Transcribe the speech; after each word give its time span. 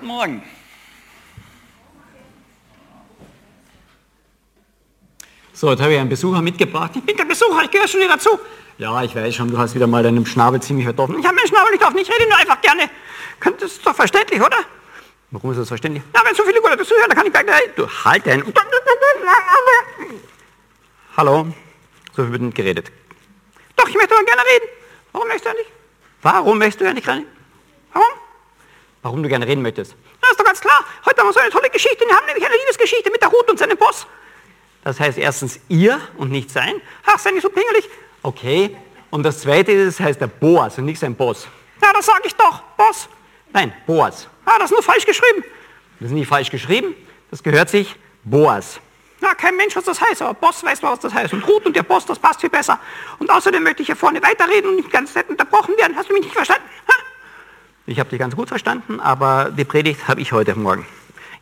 guten 0.00 0.06
Morgen. 0.06 0.42
So, 5.52 5.70
jetzt 5.70 5.82
habe 5.82 5.92
ich 5.92 6.00
einen 6.00 6.08
Besucher 6.08 6.40
mitgebracht. 6.40 6.92
Ich 6.94 7.04
bin 7.04 7.16
der 7.16 7.26
Besucher, 7.26 7.64
ich 7.64 7.70
gehöre 7.70 7.86
schon 7.86 8.00
wieder 8.00 8.14
dazu. 8.14 8.30
Ja, 8.78 9.02
ich 9.02 9.14
weiß 9.14 9.34
schon, 9.34 9.50
du 9.50 9.58
hast 9.58 9.74
wieder 9.74 9.86
mal 9.86 10.02
deinen 10.02 10.24
Schnabel 10.24 10.62
ziemlich 10.62 10.86
verdoffen. 10.86 11.18
Ich 11.18 11.26
habe 11.26 11.34
meinen 11.34 11.48
Schnabel 11.48 11.72
nicht 11.72 11.84
offen, 11.84 11.98
ich 11.98 12.10
rede 12.10 12.26
nur 12.28 12.38
einfach 12.38 12.60
gerne. 12.62 12.88
Das 13.58 13.72
ist 13.72 13.86
doch 13.86 13.94
verständlich, 13.94 14.40
oder? 14.40 14.56
Warum 15.32 15.50
ist 15.50 15.58
das 15.58 15.68
verständlich? 15.68 16.02
Ja, 16.14 16.22
wenn 16.24 16.34
so 16.34 16.44
viele 16.44 16.60
Leute 16.60 16.84
zuhören, 16.84 17.08
dann 17.08 17.18
kann 17.18 17.26
ich 17.26 17.32
gleich... 17.32 17.74
Du, 17.76 17.86
halt 18.04 18.24
den... 18.24 18.42
Hallo? 21.16 21.46
So 22.16 22.32
wird 22.32 22.40
nicht 22.40 22.56
geredet. 22.56 22.90
Doch, 23.76 23.86
ich 23.86 23.94
möchte 23.94 24.14
aber 24.14 24.24
gerne 24.24 24.42
reden. 24.42 24.68
Warum 25.12 25.28
möchtest 25.28 25.44
du 25.44 25.50
ja 25.50 25.54
nicht? 25.56 25.70
Warum 26.22 26.58
möchtest 26.58 26.80
du 26.80 26.84
ja 26.86 26.94
nicht 26.94 27.06
reden? 27.06 27.26
Warum? 27.92 28.19
Warum 29.02 29.22
du 29.22 29.28
gerne 29.28 29.46
reden 29.46 29.62
möchtest? 29.62 29.94
Das 30.20 30.30
ist 30.30 30.40
doch 30.40 30.44
ganz 30.44 30.60
klar. 30.60 30.84
Heute 31.06 31.20
haben 31.20 31.28
wir 31.28 31.32
so 31.32 31.40
eine 31.40 31.50
tolle 31.50 31.70
Geschichte. 31.70 32.04
Wir 32.06 32.14
haben 32.14 32.26
nämlich 32.26 32.44
eine 32.44 32.54
Liebesgeschichte 32.54 33.10
mit 33.10 33.22
der 33.22 33.30
Ruth 33.30 33.50
und 33.50 33.58
seinem 33.58 33.78
Boss. 33.78 34.06
Das 34.84 35.00
heißt 35.00 35.18
erstens 35.18 35.60
ihr 35.68 36.00
und 36.16 36.30
nicht 36.30 36.50
sein. 36.50 36.80
Ach, 37.06 37.18
sei 37.18 37.30
nicht 37.30 37.42
so 37.42 37.50
pingelig. 37.50 37.88
Okay. 38.22 38.76
Und 39.10 39.22
das 39.22 39.40
zweite 39.40 39.72
ist, 39.72 39.98
das 39.98 40.06
heißt 40.06 40.20
der 40.20 40.26
Boas 40.26 40.78
und 40.78 40.84
nicht 40.84 40.98
sein 41.00 41.14
Boss. 41.14 41.48
Ja, 41.82 41.92
das 41.92 42.06
sage 42.06 42.22
ich 42.24 42.34
doch. 42.34 42.60
Boss. 42.76 43.08
Nein, 43.52 43.72
Boas. 43.86 44.28
Ah, 44.44 44.58
das 44.58 44.70
ist 44.70 44.72
nur 44.72 44.82
falsch 44.82 45.06
geschrieben. 45.06 45.44
Das 45.98 46.08
ist 46.08 46.14
nicht 46.14 46.28
falsch 46.28 46.50
geschrieben. 46.50 46.94
Das 47.30 47.42
gehört 47.42 47.70
sich 47.70 47.96
Boas. 48.22 48.80
Na, 49.20 49.34
kein 49.34 49.56
Mensch, 49.56 49.76
was 49.76 49.84
das 49.84 50.00
heißt, 50.00 50.22
aber 50.22 50.34
Boss 50.34 50.62
weiß, 50.64 50.82
was 50.82 51.00
das 51.00 51.12
heißt. 51.12 51.32
Und 51.34 51.46
Ruth 51.46 51.66
und 51.66 51.76
der 51.76 51.82
Boss, 51.82 52.06
das 52.06 52.18
passt 52.18 52.40
viel 52.40 52.48
besser. 52.48 52.78
Und 53.18 53.30
außerdem 53.30 53.62
möchte 53.62 53.82
ich 53.82 53.86
hier 53.86 53.96
vorne 53.96 54.22
weiterreden 54.22 54.70
und 54.70 54.76
nicht 54.76 54.90
ganz 54.90 55.14
nett 55.14 55.28
unterbrochen 55.28 55.76
werden. 55.76 55.94
Hast 55.96 56.08
du 56.08 56.14
mich 56.14 56.22
nicht 56.22 56.34
verstanden? 56.34 56.64
Ha? 56.88 56.94
Ich 57.90 57.98
habe 57.98 58.08
dich 58.08 58.20
ganz 58.20 58.36
gut 58.36 58.48
verstanden, 58.48 59.00
aber 59.00 59.50
die 59.50 59.64
Predigt 59.64 60.06
habe 60.06 60.20
ich 60.20 60.30
heute 60.30 60.54
Morgen. 60.54 60.86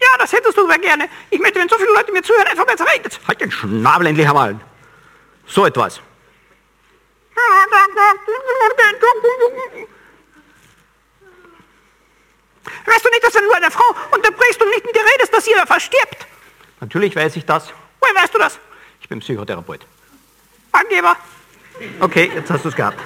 Ja, 0.00 0.08
das 0.18 0.32
hättest 0.32 0.56
du 0.56 0.64
aber 0.64 0.78
gerne. 0.78 1.06
Ich 1.28 1.38
möchte, 1.40 1.60
wenn 1.60 1.68
so 1.68 1.76
viele 1.76 1.92
Leute 1.92 2.10
mir 2.10 2.22
zuhören, 2.22 2.46
einfach 2.46 2.64
besser 2.64 2.86
reden. 2.90 3.10
Halt 3.28 3.38
den 3.42 3.50
Schnabel 3.50 4.06
endlich 4.06 4.26
einmal. 4.26 4.58
So 5.46 5.66
etwas. 5.66 6.00
Weißt 12.86 13.04
du 13.04 13.10
nicht, 13.10 13.24
dass 13.24 13.34
er 13.34 13.42
nur 13.42 13.54
eine 13.54 13.70
Frau 13.70 13.94
unterbrichst 14.12 14.62
und 14.62 14.70
nicht 14.70 14.86
mit 14.86 14.96
dir 14.96 15.02
redest, 15.02 15.34
dass 15.34 15.46
jeder 15.46 15.66
verstirbt? 15.66 16.26
Natürlich 16.80 17.14
weiß 17.14 17.36
ich 17.36 17.44
das. 17.44 17.74
Woher 18.00 18.14
weißt 18.22 18.32
du 18.32 18.38
das? 18.38 18.58
Ich 19.02 19.08
bin 19.10 19.20
Psychotherapeut. 19.20 19.84
Angeber. 20.72 21.14
Okay, 22.00 22.32
jetzt 22.34 22.50
hast 22.50 22.64
du 22.64 22.70
es 22.70 22.74
gehabt. 22.74 22.98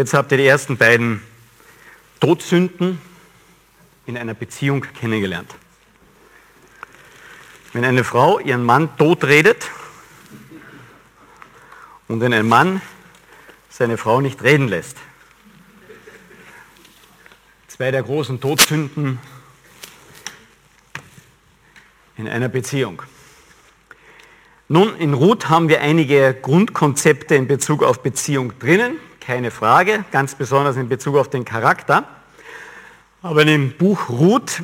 Jetzt 0.00 0.14
habt 0.14 0.32
ihr 0.32 0.38
die 0.38 0.46
ersten 0.46 0.78
beiden 0.78 1.20
Todsünden 2.20 2.98
in 4.06 4.16
einer 4.16 4.32
Beziehung 4.32 4.80
kennengelernt. 4.98 5.54
Wenn 7.74 7.84
eine 7.84 8.02
Frau 8.02 8.38
ihren 8.38 8.64
Mann 8.64 8.96
totredet 8.96 9.70
und 12.08 12.22
wenn 12.22 12.32
ein 12.32 12.48
Mann 12.48 12.80
seine 13.68 13.98
Frau 13.98 14.22
nicht 14.22 14.42
reden 14.42 14.68
lässt. 14.68 14.96
Zwei 17.68 17.90
der 17.90 18.02
großen 18.02 18.40
Todsünden 18.40 19.18
in 22.16 22.26
einer 22.26 22.48
Beziehung. 22.48 23.02
Nun, 24.66 24.96
in 24.96 25.12
Ruth 25.12 25.50
haben 25.50 25.68
wir 25.68 25.82
einige 25.82 26.32
Grundkonzepte 26.40 27.34
in 27.34 27.46
Bezug 27.46 27.82
auf 27.82 28.02
Beziehung 28.02 28.58
drinnen 28.58 29.09
keine 29.20 29.50
Frage, 29.50 30.04
ganz 30.10 30.34
besonders 30.34 30.76
in 30.76 30.88
Bezug 30.88 31.16
auf 31.16 31.28
den 31.28 31.44
Charakter. 31.44 32.04
Aber 33.22 33.42
in 33.42 33.48
dem 33.48 33.72
Buch 33.76 34.08
Ruth 34.08 34.62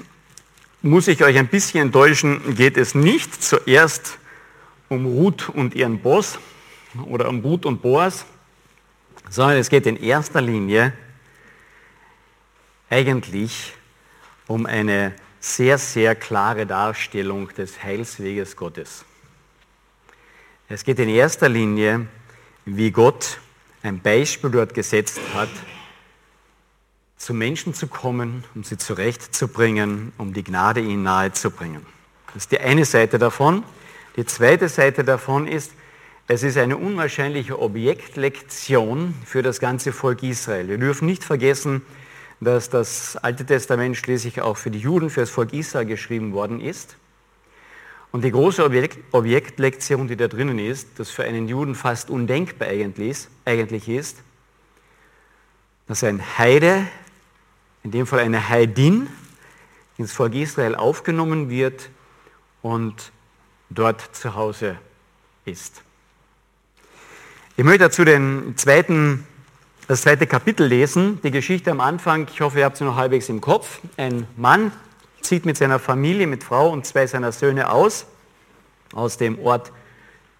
muss 0.82 1.08
ich 1.08 1.22
euch 1.22 1.36
ein 1.38 1.48
bisschen 1.48 1.82
enttäuschen, 1.82 2.54
geht 2.54 2.76
es 2.76 2.94
nicht 2.94 3.42
zuerst 3.42 4.18
um 4.88 5.04
Ruth 5.04 5.48
und 5.48 5.74
ihren 5.74 5.98
Boss 6.00 6.38
oder 7.06 7.28
um 7.28 7.40
Ruth 7.40 7.66
und 7.66 7.82
Boas, 7.82 8.24
sondern 9.28 9.58
es 9.58 9.68
geht 9.68 9.86
in 9.86 9.96
erster 9.96 10.40
Linie 10.40 10.92
eigentlich 12.88 13.74
um 14.46 14.66
eine 14.66 15.14
sehr, 15.40 15.78
sehr 15.78 16.14
klare 16.14 16.66
Darstellung 16.66 17.48
des 17.54 17.82
Heilsweges 17.82 18.56
Gottes. 18.56 19.04
Es 20.68 20.84
geht 20.84 20.98
in 20.98 21.08
erster 21.08 21.48
Linie, 21.48 22.06
wie 22.64 22.90
Gott 22.90 23.38
ein 23.86 24.00
Beispiel 24.00 24.50
dort 24.50 24.74
gesetzt 24.74 25.20
hat, 25.34 25.48
zu 27.16 27.32
Menschen 27.32 27.74
zu 27.74 27.86
kommen, 27.86 28.44
um 28.54 28.62
sie 28.62 28.76
zurechtzubringen, 28.76 30.12
um 30.18 30.32
die 30.32 30.44
Gnade 30.44 30.80
ihnen 30.80 31.02
nahezubringen. 31.02 31.84
Das 32.26 32.44
ist 32.44 32.52
die 32.52 32.60
eine 32.60 32.84
Seite 32.84 33.18
davon. 33.18 33.64
Die 34.16 34.26
zweite 34.26 34.68
Seite 34.68 35.04
davon 35.04 35.46
ist, 35.46 35.72
es 36.28 36.42
ist 36.42 36.58
eine 36.58 36.76
unwahrscheinliche 36.76 37.58
Objektlektion 37.60 39.14
für 39.24 39.42
das 39.42 39.60
ganze 39.60 39.92
Volk 39.92 40.22
Israel. 40.22 40.68
Wir 40.68 40.78
dürfen 40.78 41.06
nicht 41.06 41.22
vergessen, 41.22 41.82
dass 42.40 42.68
das 42.68 43.16
Alte 43.16 43.46
Testament 43.46 43.96
schließlich 43.96 44.42
auch 44.42 44.56
für 44.56 44.70
die 44.70 44.80
Juden, 44.80 45.08
für 45.08 45.20
das 45.20 45.30
Volk 45.30 45.52
Israel 45.52 45.86
geschrieben 45.86 46.32
worden 46.32 46.60
ist. 46.60 46.96
Und 48.16 48.22
die 48.22 48.30
große 48.30 48.64
Objekt 48.64 48.96
Objektlektion, 49.12 50.08
die 50.08 50.16
da 50.16 50.26
drinnen 50.26 50.58
ist, 50.58 50.98
das 50.98 51.10
für 51.10 51.24
einen 51.24 51.48
Juden 51.48 51.74
fast 51.74 52.08
undenkbar 52.08 52.66
eigentlich 52.66 53.88
ist, 53.90 54.22
dass 55.86 56.02
ein 56.02 56.22
Heide, 56.38 56.86
in 57.82 57.90
dem 57.90 58.06
Fall 58.06 58.20
eine 58.20 58.48
Heidin, 58.48 59.08
ins 59.98 60.12
Volk 60.12 60.34
Israel 60.34 60.76
aufgenommen 60.76 61.50
wird 61.50 61.90
und 62.62 63.12
dort 63.68 64.00
zu 64.16 64.34
Hause 64.34 64.78
ist. 65.44 65.82
Ich 67.58 67.64
möchte 67.64 67.80
dazu 67.80 68.02
den 68.06 68.54
zweiten, 68.56 69.26
das 69.88 70.00
zweite 70.00 70.26
Kapitel 70.26 70.66
lesen, 70.66 71.20
die 71.22 71.32
Geschichte 71.32 71.70
am 71.70 71.82
Anfang. 71.82 72.28
Ich 72.32 72.40
hoffe, 72.40 72.60
ihr 72.60 72.64
habt 72.64 72.78
sie 72.78 72.84
noch 72.84 72.96
halbwegs 72.96 73.28
im 73.28 73.42
Kopf. 73.42 73.80
Ein 73.98 74.26
Mann 74.38 74.72
zieht 75.26 75.46
mit 75.46 75.56
seiner 75.56 75.78
Familie, 75.78 76.26
mit 76.26 76.44
Frau 76.44 76.70
und 76.70 76.86
zwei 76.86 77.06
seiner 77.06 77.32
Söhne 77.32 77.70
aus, 77.70 78.06
aus 78.92 79.16
dem 79.16 79.38
Ort 79.38 79.72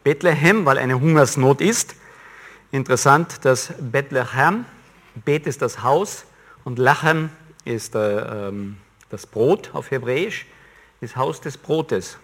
Bethlehem, 0.05 0.65
weil 0.65 0.79
eine 0.79 1.01
Hungersnot 1.01 1.61
ist. 1.61 1.97
Interessant, 2.71 3.45
dass 3.45 3.73
Bethlehem, 3.79 4.65
Bet 5.25 5.47
ist 5.47 5.63
das 5.63 5.83
Haus 5.83 6.25
und 6.65 6.79
Lachem 6.79 7.31
ist 7.65 7.95
äh, 7.95 8.49
ähm, 8.49 8.77
das 9.11 9.27
Brot 9.27 9.71
auf 9.73 9.91
Hebräisch, 9.91 10.47
das 11.01 11.17
Haus 11.17 11.41
des 11.41 11.57
Brotes. 11.57 12.19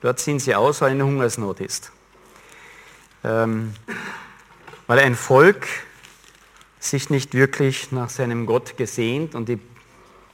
Dort 0.00 0.18
ziehen 0.18 0.38
sie 0.38 0.54
aus, 0.54 0.80
weil 0.80 0.90
eine 0.90 1.04
Hungersnot 1.04 1.60
ist. 1.60 1.92
Ähm, 3.24 3.74
weil 4.86 4.98
ein 4.98 5.14
Volk 5.14 5.66
sich 6.80 7.08
nicht 7.08 7.34
wirklich 7.34 7.92
nach 7.92 8.10
seinem 8.10 8.46
Gott 8.46 8.76
gesehnt 8.76 9.34
und 9.34 9.48
die, 9.48 9.58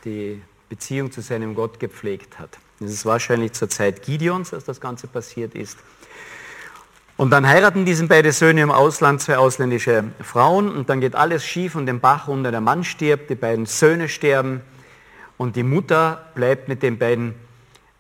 die 0.05 0.43
Beziehung 0.69 1.11
zu 1.11 1.23
seinem 1.23 1.55
Gott 1.55 1.81
gepflegt 1.81 2.39
hat. 2.39 2.59
Das 2.81 2.91
ist 2.91 3.05
wahrscheinlich 3.07 3.53
zur 3.53 3.69
Zeit 3.69 4.03
Gideons, 4.03 4.51
dass 4.51 4.65
das 4.65 4.81
Ganze 4.81 5.07
passiert 5.07 5.55
ist. 5.55 5.79
Und 7.17 7.31
dann 7.31 7.49
heiraten 7.49 7.85
diese 7.85 8.07
beiden 8.07 8.31
Söhne 8.31 8.63
im 8.63 8.71
Ausland 8.71 9.21
zwei 9.21 9.39
ausländische 9.39 10.05
Frauen 10.23 10.71
und 10.71 10.89
dann 10.89 11.01
geht 11.01 11.17
alles 11.17 11.45
schief 11.45 11.75
und 11.75 11.87
den 11.87 11.99
Bach 11.99 12.29
runter. 12.29 12.53
Der 12.53 12.61
Mann 12.61 12.85
stirbt, 12.85 13.29
die 13.29 13.35
beiden 13.35 13.67
Söhne 13.67 14.09
sterben 14.09 14.61
und 15.37 15.57
die 15.57 15.65
Mutter 15.65 16.31
bleibt 16.37 16.69
mit 16.69 16.83
den 16.85 16.97
beiden 16.97 17.35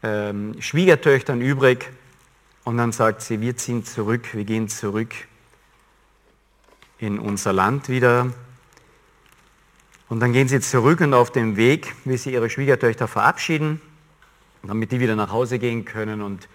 ähm, 0.04 0.54
Schwiegertöchtern 0.60 1.40
übrig. 1.40 1.90
Und 2.62 2.76
dann 2.76 2.92
sagt 2.92 3.22
sie, 3.22 3.40
wir 3.40 3.56
ziehen 3.56 3.84
zurück, 3.84 4.34
wir 4.34 4.44
gehen 4.44 4.68
zurück 4.68 5.12
in 6.98 7.18
unser 7.18 7.52
Land 7.52 7.88
wieder. 7.88 8.28
Und 10.08 10.20
dann 10.20 10.32
gehen 10.32 10.48
sie 10.48 10.60
zurück 10.60 11.00
und 11.00 11.12
auf 11.12 11.30
dem 11.30 11.56
Weg, 11.56 11.94
wie 12.04 12.16
sie 12.16 12.32
ihre 12.32 12.48
Schwiegertöchter 12.48 13.06
verabschieden, 13.08 13.80
damit 14.62 14.90
die 14.90 15.00
wieder 15.00 15.16
nach 15.16 15.30
Hause 15.30 15.58
gehen 15.58 15.84
können. 15.84 16.22
Und 16.22 16.48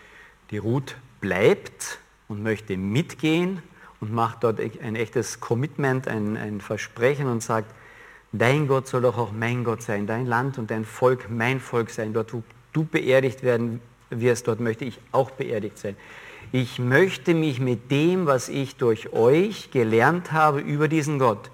die 0.50 0.57
Ruth 0.57 0.95
bleibt 1.21 2.00
und 2.27 2.41
möchte 2.41 2.77
mitgehen 2.77 3.61
und 4.01 4.11
macht 4.11 4.44
dort 4.44 4.59
ein 4.59 4.95
echtes 4.95 5.39
Commitment, 5.39 6.07
ein, 6.07 6.35
ein 6.35 6.61
Versprechen 6.61 7.27
und 7.27 7.44
sagt, 7.44 7.73
dein 8.31 8.67
Gott 8.67 8.88
soll 8.88 9.03
doch 9.03 9.19
auch 9.19 9.31
mein 9.31 9.63
Gott 9.63 9.83
sein, 9.83 10.07
dein 10.07 10.25
Land 10.25 10.57
und 10.57 10.71
dein 10.71 10.83
Volk 10.83 11.29
mein 11.29 11.59
Volk 11.59 11.91
sein. 11.91 12.11
Dort, 12.11 12.33
wo 12.33 12.44
du 12.73 12.83
beerdigt 12.85 13.44
werden 13.44 13.81
wirst, 14.09 14.47
dort 14.47 14.59
möchte 14.61 14.83
ich 14.83 14.99
auch 15.11 15.29
beerdigt 15.29 15.77
sein. 15.77 15.95
Ich 16.51 16.79
möchte 16.79 17.35
mich 17.35 17.59
mit 17.59 17.91
dem, 17.91 18.25
was 18.25 18.49
ich 18.49 18.75
durch 18.77 19.13
euch 19.13 19.69
gelernt 19.71 20.31
habe 20.31 20.59
über 20.59 20.88
diesen 20.88 21.19
Gott, 21.19 21.51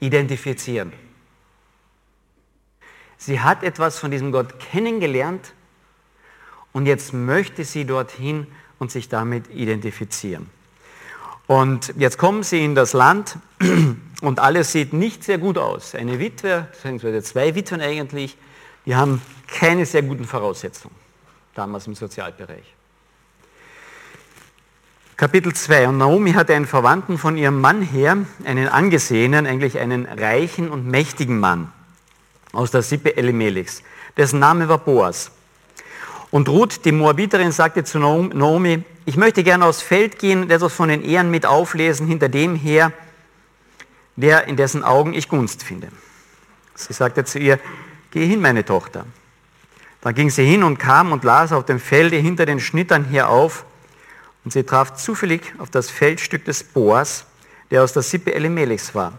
identifizieren. 0.00 0.92
Sie 3.24 3.38
hat 3.38 3.62
etwas 3.62 4.00
von 4.00 4.10
diesem 4.10 4.32
Gott 4.32 4.58
kennengelernt 4.58 5.52
und 6.72 6.86
jetzt 6.86 7.14
möchte 7.14 7.64
sie 7.64 7.84
dorthin 7.84 8.48
und 8.80 8.90
sich 8.90 9.08
damit 9.08 9.48
identifizieren. 9.54 10.50
Und 11.46 11.94
jetzt 11.96 12.18
kommen 12.18 12.42
sie 12.42 12.64
in 12.64 12.74
das 12.74 12.94
Land 12.94 13.38
und 14.22 14.40
alles 14.40 14.72
sieht 14.72 14.92
nicht 14.92 15.22
sehr 15.22 15.38
gut 15.38 15.56
aus. 15.56 15.94
Eine 15.94 16.18
Witwe, 16.18 16.66
beziehungsweise 16.72 17.22
zwei 17.22 17.54
Witwen 17.54 17.80
eigentlich, 17.80 18.36
die 18.86 18.96
haben 18.96 19.22
keine 19.46 19.86
sehr 19.86 20.02
guten 20.02 20.24
Voraussetzungen 20.24 20.96
damals 21.54 21.86
im 21.86 21.94
Sozialbereich. 21.94 22.74
Kapitel 25.16 25.54
2. 25.54 25.86
Und 25.86 25.98
Naomi 25.98 26.32
hatte 26.32 26.56
einen 26.56 26.66
Verwandten 26.66 27.18
von 27.18 27.36
ihrem 27.36 27.60
Mann 27.60 27.82
her, 27.82 28.16
einen 28.44 28.66
angesehenen, 28.66 29.46
eigentlich 29.46 29.78
einen 29.78 30.06
reichen 30.06 30.68
und 30.70 30.88
mächtigen 30.88 31.38
Mann 31.38 31.70
aus 32.52 32.70
der 32.70 32.82
Sippe 32.82 33.16
Elimelechs. 33.16 33.82
Dessen 34.16 34.38
Name 34.38 34.68
war 34.68 34.78
Boas. 34.78 35.30
Und 36.30 36.48
Ruth, 36.48 36.84
die 36.84 36.92
Moabiterin, 36.92 37.52
sagte 37.52 37.84
zu 37.84 37.98
Naomi, 37.98 38.84
ich 39.04 39.16
möchte 39.16 39.42
gerne 39.42 39.66
aufs 39.66 39.82
Feld 39.82 40.18
gehen 40.18 40.42
und 40.42 40.50
etwas 40.50 40.72
von 40.72 40.88
den 40.88 41.02
Ehren 41.02 41.30
mit 41.30 41.44
auflesen 41.44 42.06
hinter 42.06 42.28
dem 42.28 42.56
her, 42.56 42.92
der 44.16 44.46
in 44.46 44.56
dessen 44.56 44.84
Augen 44.84 45.12
ich 45.14 45.28
Gunst 45.28 45.62
finde. 45.62 45.88
Sie 46.74 46.92
sagte 46.92 47.24
zu 47.24 47.38
ihr, 47.38 47.58
geh 48.10 48.26
hin, 48.26 48.40
meine 48.40 48.64
Tochter. 48.64 49.06
Dann 50.00 50.14
ging 50.14 50.30
sie 50.30 50.44
hin 50.44 50.62
und 50.62 50.78
kam 50.78 51.12
und 51.12 51.24
las 51.24 51.52
auf 51.52 51.64
dem 51.64 51.78
Felde 51.78 52.16
hinter 52.16 52.46
den 52.46 52.60
Schnittern 52.60 53.04
her 53.04 53.28
auf 53.28 53.64
und 54.44 54.52
sie 54.52 54.64
traf 54.64 54.94
zufällig 54.94 55.42
auf 55.58 55.70
das 55.70 55.90
Feldstück 55.90 56.44
des 56.44 56.64
Boas, 56.64 57.26
der 57.70 57.82
aus 57.82 57.92
der 57.92 58.02
Sippe 58.02 58.34
Elimelechs 58.34 58.94
war. 58.94 59.12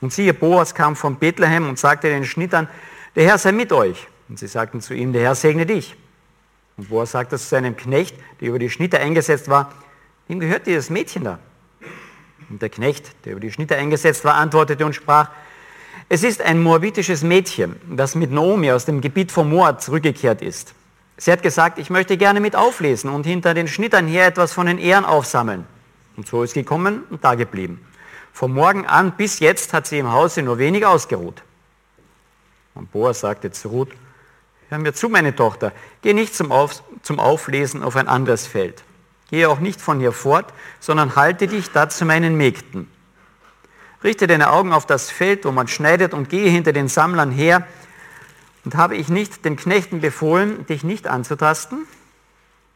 Und 0.00 0.12
siehe, 0.12 0.34
Boas 0.34 0.74
kam 0.74 0.96
von 0.96 1.16
Bethlehem 1.16 1.68
und 1.68 1.78
sagte 1.78 2.08
den 2.08 2.24
Schnittern, 2.24 2.68
der 3.16 3.24
Herr 3.24 3.38
sei 3.38 3.52
mit 3.52 3.72
euch. 3.72 4.06
Und 4.28 4.38
sie 4.38 4.46
sagten 4.46 4.80
zu 4.80 4.94
ihm, 4.94 5.12
der 5.12 5.22
Herr 5.22 5.34
segne 5.34 5.66
dich. 5.66 5.96
Und 6.76 6.88
Boas 6.90 7.12
sagte 7.12 7.38
zu 7.38 7.44
seinem 7.46 7.76
Knecht, 7.76 8.16
der 8.40 8.48
über 8.48 8.58
die 8.58 8.70
Schnitter 8.70 9.00
eingesetzt 9.00 9.48
war, 9.48 9.72
wem 10.28 10.38
gehört 10.38 10.66
dieses 10.66 10.90
Mädchen 10.90 11.24
da? 11.24 11.38
Und 12.50 12.62
der 12.62 12.68
Knecht, 12.68 13.12
der 13.24 13.32
über 13.32 13.40
die 13.40 13.50
Schnitter 13.50 13.76
eingesetzt 13.76 14.24
war, 14.24 14.34
antwortete 14.34 14.86
und 14.86 14.94
sprach, 14.94 15.30
es 16.08 16.22
ist 16.22 16.40
ein 16.40 16.62
moabitisches 16.62 17.22
Mädchen, 17.22 17.76
das 17.90 18.14
mit 18.14 18.30
Naomi 18.30 18.70
aus 18.70 18.86
dem 18.86 19.00
Gebiet 19.00 19.30
von 19.30 19.50
Moab 19.50 19.82
zurückgekehrt 19.82 20.40
ist. 20.40 20.74
Sie 21.18 21.32
hat 21.32 21.42
gesagt, 21.42 21.78
ich 21.78 21.90
möchte 21.90 22.16
gerne 22.16 22.40
mit 22.40 22.54
auflesen 22.54 23.10
und 23.10 23.26
hinter 23.26 23.52
den 23.52 23.68
Schnittern 23.68 24.06
her 24.06 24.26
etwas 24.26 24.52
von 24.52 24.66
den 24.66 24.78
Ehren 24.78 25.04
aufsammeln. 25.04 25.66
Und 26.16 26.26
so 26.26 26.42
ist 26.42 26.54
gekommen 26.54 27.02
und 27.10 27.24
da 27.24 27.34
geblieben. 27.34 27.84
Vom 28.32 28.52
Morgen 28.52 28.86
an 28.86 29.12
bis 29.12 29.40
jetzt 29.40 29.72
hat 29.72 29.86
sie 29.86 29.98
im 29.98 30.12
Hause 30.12 30.42
nur 30.42 30.58
wenig 30.58 30.86
ausgeruht. 30.86 31.42
Und 32.74 32.92
Boas 32.92 33.20
sagte 33.20 33.50
zu 33.50 33.68
Ruth, 33.68 33.90
hör 34.68 34.78
mir 34.78 34.92
zu, 34.92 35.08
meine 35.08 35.34
Tochter, 35.34 35.72
geh 36.02 36.14
nicht 36.14 36.34
zum, 36.34 36.52
Auf, 36.52 36.82
zum 37.02 37.18
Auflesen 37.18 37.82
auf 37.82 37.96
ein 37.96 38.06
anderes 38.06 38.46
Feld. 38.46 38.84
Gehe 39.30 39.48
auch 39.48 39.58
nicht 39.58 39.80
von 39.80 39.98
hier 39.98 40.12
fort, 40.12 40.52
sondern 40.80 41.16
halte 41.16 41.48
dich 41.48 41.70
da 41.70 41.88
zu 41.88 42.04
meinen 42.04 42.36
Mägden. 42.36 42.90
Richte 44.02 44.26
deine 44.26 44.50
Augen 44.50 44.72
auf 44.72 44.86
das 44.86 45.10
Feld, 45.10 45.44
wo 45.44 45.50
man 45.50 45.68
schneidet, 45.68 46.14
und 46.14 46.28
gehe 46.28 46.48
hinter 46.48 46.72
den 46.72 46.88
Sammlern 46.88 47.30
her, 47.30 47.66
und 48.64 48.76
habe 48.76 48.96
ich 48.96 49.08
nicht 49.08 49.44
den 49.44 49.56
Knechten 49.56 50.00
befohlen, 50.00 50.66
dich 50.66 50.84
nicht 50.84 51.06
anzutasten? 51.06 51.86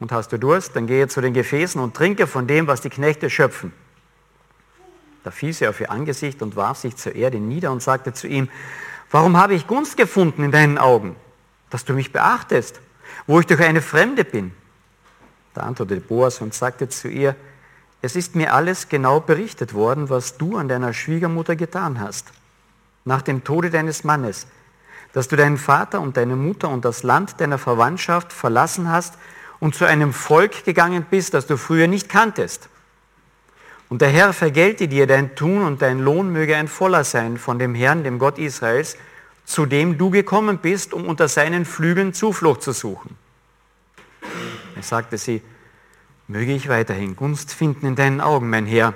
Und 0.01 0.11
hast 0.11 0.33
du 0.33 0.39
Durst, 0.39 0.75
dann 0.75 0.87
gehe 0.87 1.07
zu 1.07 1.21
den 1.21 1.33
Gefäßen 1.33 1.81
und 1.81 1.95
trinke 1.95 2.27
von 2.27 2.47
dem, 2.47 2.67
was 2.67 2.81
die 2.81 2.91
Knechte 2.91 3.31
schöpfen. 3.31 3.73
Da 5.25 5.31
fiel 5.31 5.53
sie 5.53 5.69
auf 5.69 5.81
ihr 5.81 5.91
Angesicht 5.91 6.43
und 6.43 6.57
warf 6.57 6.79
sich 6.79 6.97
zur 6.97 7.15
Erde 7.15 7.39
nieder 7.39 7.71
und 7.71 7.83
sagte 7.83 8.13
zu 8.13 8.27
ihm, 8.27 8.49
warum 9.11 9.37
habe 9.37 9.55
ich 9.55 9.67
Gunst 9.67 9.97
gefunden 9.97 10.45
in 10.45 10.51
deinen 10.51 10.79
Augen, 10.79 11.17
dass 11.71 11.85
du 11.85 11.93
mich 11.93 12.13
beachtest, 12.13 12.81
wo 13.27 13.41
ich 13.41 13.47
durch 13.47 13.61
eine 13.61 13.83
Fremde 13.83 14.25
bin? 14.25 14.53
Da 15.55 15.63
antwortete 15.63 16.01
Boas 16.01 16.41
und 16.41 16.55
sagte 16.55 16.89
zu 16.89 17.09
ihr, 17.09 17.37
es 18.01 18.17
ist 18.17 18.35
mir 18.35 18.53
alles 18.53 18.89
genau 18.89 19.21
berichtet 19.21 19.75
worden, 19.75 20.11
was 20.11 20.39
du 20.39 20.57
an 20.57 20.69
deiner 20.69 20.93
Schwiegermutter 20.93 21.55
getan 21.55 22.01
hast, 22.01 22.33
nach 23.05 23.23
dem 23.23 23.45
Tode 23.45 23.71
deines 23.71 24.03
Mannes 24.03 24.47
dass 25.13 25.29
du 25.29 25.37
deinen 25.37 25.59
Vater 25.59 26.01
und 26.01 26.17
deine 26.17 26.37
Mutter 26.37 26.69
und 26.69 26.85
das 26.85 27.03
Land 27.03 27.41
deiner 27.41 27.59
Verwandtschaft 27.59 28.33
verlassen 28.33 28.91
hast 28.91 29.15
und 29.61 29.75
zu 29.75 29.85
einem 29.85 30.13
Volk 30.13 30.65
gegangen 30.65 31.07
bist, 31.09 31.35
das 31.35 31.47
du 31.47 31.57
früher 31.57 31.87
nicht 31.87 32.09
kanntest. 32.09 32.69
Und 33.93 34.01
der 34.01 34.09
Herr 34.09 34.33
vergelte 34.33 34.89
dir 34.89 35.07
dein 35.07 35.35
Tun 35.35 35.63
und 35.63 35.83
dein 35.83 35.99
Lohn 35.99 36.33
möge 36.33 36.57
ein 36.57 36.67
voller 36.67 37.05
sein 37.05 37.37
von 37.37 37.59
dem 37.59 37.75
Herrn, 37.75 38.05
dem 38.05 38.19
Gott 38.19 38.39
Israels, 38.39 38.97
zu 39.45 39.67
dem 39.67 39.99
du 39.99 40.09
gekommen 40.09 40.57
bist, 40.57 40.95
um 40.95 41.05
unter 41.05 41.29
seinen 41.29 41.67
Flügeln 41.67 42.15
Zuflucht 42.15 42.63
zu 42.63 42.73
suchen. 42.73 43.19
Er 44.77 44.83
sagte 44.83 45.19
sie, 45.19 45.43
möge 46.27 46.55
ich 46.55 46.71
weiterhin 46.71 47.17
Gunst 47.17 47.53
finden 47.53 47.85
in 47.85 47.95
deinen 47.95 48.23
Augen, 48.23 48.49
mein 48.49 48.65
Herr, 48.65 48.95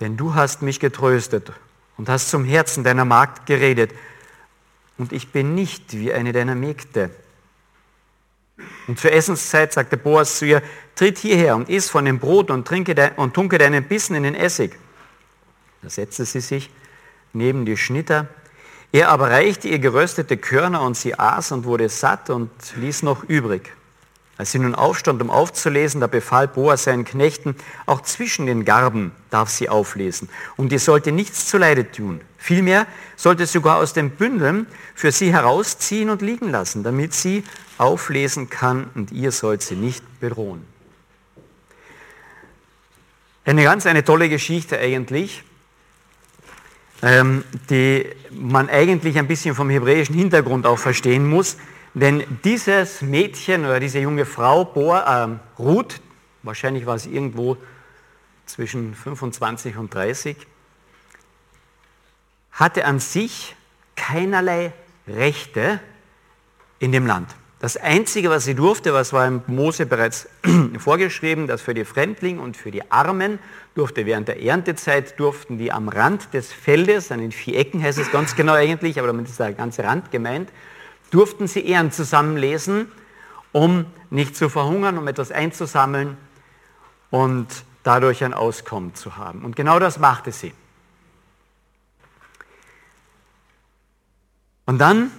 denn 0.00 0.16
du 0.16 0.34
hast 0.34 0.62
mich 0.62 0.80
getröstet 0.80 1.52
und 1.98 2.08
hast 2.08 2.30
zum 2.30 2.46
Herzen 2.46 2.84
deiner 2.84 3.04
Magd 3.04 3.44
geredet, 3.44 3.92
und 4.96 5.12
ich 5.12 5.30
bin 5.30 5.54
nicht 5.54 5.92
wie 5.92 6.10
eine 6.10 6.32
deiner 6.32 6.54
Mägde. 6.54 7.10
Und 8.86 8.98
zur 8.98 9.12
Essenszeit 9.12 9.74
sagte 9.74 9.98
Boas 9.98 10.38
zu 10.38 10.46
ihr, 10.46 10.62
tritt 10.96 11.18
hierher 11.18 11.54
und 11.54 11.68
iss 11.68 11.88
von 11.88 12.04
dem 12.04 12.18
Brot 12.18 12.50
und, 12.50 12.66
trinke 12.66 12.94
de 12.94 13.10
und 13.16 13.34
tunke 13.34 13.58
deinen 13.58 13.84
Bissen 13.84 14.16
in 14.16 14.24
den 14.24 14.34
Essig. 14.34 14.76
Da 15.82 15.90
setzte 15.90 16.24
sie 16.24 16.40
sich 16.40 16.70
neben 17.32 17.64
die 17.64 17.76
Schnitter. 17.76 18.26
Er 18.90 19.10
aber 19.10 19.30
reichte 19.30 19.68
ihr 19.68 19.78
geröstete 19.78 20.36
Körner 20.36 20.80
und 20.82 20.96
sie 20.96 21.18
aß 21.18 21.52
und 21.52 21.64
wurde 21.64 21.88
satt 21.88 22.30
und 22.30 22.50
ließ 22.76 23.02
noch 23.02 23.24
übrig. 23.24 23.72
Als 24.38 24.52
sie 24.52 24.58
nun 24.58 24.74
aufstand, 24.74 25.22
um 25.22 25.30
aufzulesen, 25.30 26.00
da 26.00 26.08
befahl 26.08 26.46
Boas 26.46 26.84
seinen 26.84 27.04
Knechten, 27.04 27.56
auch 27.86 28.02
zwischen 28.02 28.46
den 28.46 28.64
Garben 28.66 29.12
darf 29.30 29.48
sie 29.48 29.68
auflesen. 29.68 30.28
Und 30.56 30.72
ihr 30.72 30.78
sollte 30.78 31.10
nichts 31.10 31.46
zuleide 31.46 31.90
tun. 31.90 32.20
Vielmehr 32.36 32.86
sollte 33.16 33.46
sogar 33.46 33.78
aus 33.78 33.94
den 33.94 34.10
Bündeln 34.10 34.66
für 34.94 35.10
sie 35.10 35.32
herausziehen 35.32 36.10
und 36.10 36.20
liegen 36.20 36.50
lassen, 36.50 36.82
damit 36.82 37.14
sie 37.14 37.44
auflesen 37.78 38.50
kann 38.50 38.90
und 38.94 39.10
ihr 39.10 39.32
sollt 39.32 39.62
sie 39.62 39.74
nicht 39.74 40.04
bedrohen. 40.20 40.75
Eine 43.46 43.62
ganz 43.62 43.86
eine 43.86 44.02
tolle 44.02 44.28
Geschichte 44.28 44.76
eigentlich, 44.76 45.44
ähm, 47.00 47.44
die 47.70 48.04
man 48.32 48.68
eigentlich 48.68 49.18
ein 49.18 49.28
bisschen 49.28 49.54
vom 49.54 49.70
hebräischen 49.70 50.16
Hintergrund 50.16 50.66
auch 50.66 50.80
verstehen 50.80 51.28
muss. 51.28 51.56
Denn 51.94 52.24
dieses 52.42 53.02
Mädchen 53.02 53.64
oder 53.64 53.78
diese 53.78 54.00
junge 54.00 54.26
Frau, 54.26 54.64
Boa, 54.64 55.26
äh, 55.26 55.62
Ruth, 55.62 56.00
wahrscheinlich 56.42 56.86
war 56.86 56.98
sie 56.98 57.14
irgendwo 57.14 57.56
zwischen 58.46 58.96
25 58.96 59.76
und 59.76 59.94
30, 59.94 60.36
hatte 62.50 62.84
an 62.84 62.98
sich 62.98 63.54
keinerlei 63.94 64.72
Rechte 65.06 65.78
in 66.80 66.90
dem 66.90 67.06
Land. 67.06 67.32
Das 67.58 67.78
Einzige, 67.78 68.28
was 68.28 68.44
sie 68.44 68.54
durfte, 68.54 68.92
was 68.92 69.14
war 69.14 69.26
im 69.26 69.42
Mose 69.46 69.86
bereits 69.86 70.28
vorgeschrieben, 70.78 71.46
dass 71.46 71.62
für 71.62 71.72
die 71.72 71.86
Fremdlinge 71.86 72.40
und 72.40 72.54
für 72.56 72.70
die 72.70 72.90
Armen 72.90 73.38
durfte 73.74 74.04
während 74.04 74.28
der 74.28 74.42
Erntezeit, 74.42 75.18
durften 75.18 75.56
die 75.56 75.72
am 75.72 75.88
Rand 75.88 76.34
des 76.34 76.52
Feldes, 76.52 77.10
an 77.10 77.20
den 77.20 77.32
vier 77.32 77.58
Ecken 77.58 77.82
heißt 77.82 77.98
es 77.98 78.12
ganz 78.12 78.36
genau 78.36 78.52
eigentlich, 78.52 78.98
aber 78.98 79.06
damit 79.06 79.26
ist 79.26 79.40
der 79.40 79.54
ganze 79.54 79.84
Rand 79.84 80.10
gemeint, 80.10 80.50
durften 81.10 81.46
sie 81.46 81.66
Ehren 81.66 81.92
zusammenlesen, 81.92 82.92
um 83.52 83.86
nicht 84.10 84.36
zu 84.36 84.50
verhungern, 84.50 84.98
um 84.98 85.08
etwas 85.08 85.32
einzusammeln 85.32 86.18
und 87.10 87.46
dadurch 87.84 88.22
ein 88.22 88.34
Auskommen 88.34 88.94
zu 88.94 89.16
haben. 89.16 89.44
Und 89.44 89.56
genau 89.56 89.78
das 89.78 89.98
machte 89.98 90.30
sie. 90.30 90.52
Und 94.66 94.78
dann 94.78 95.10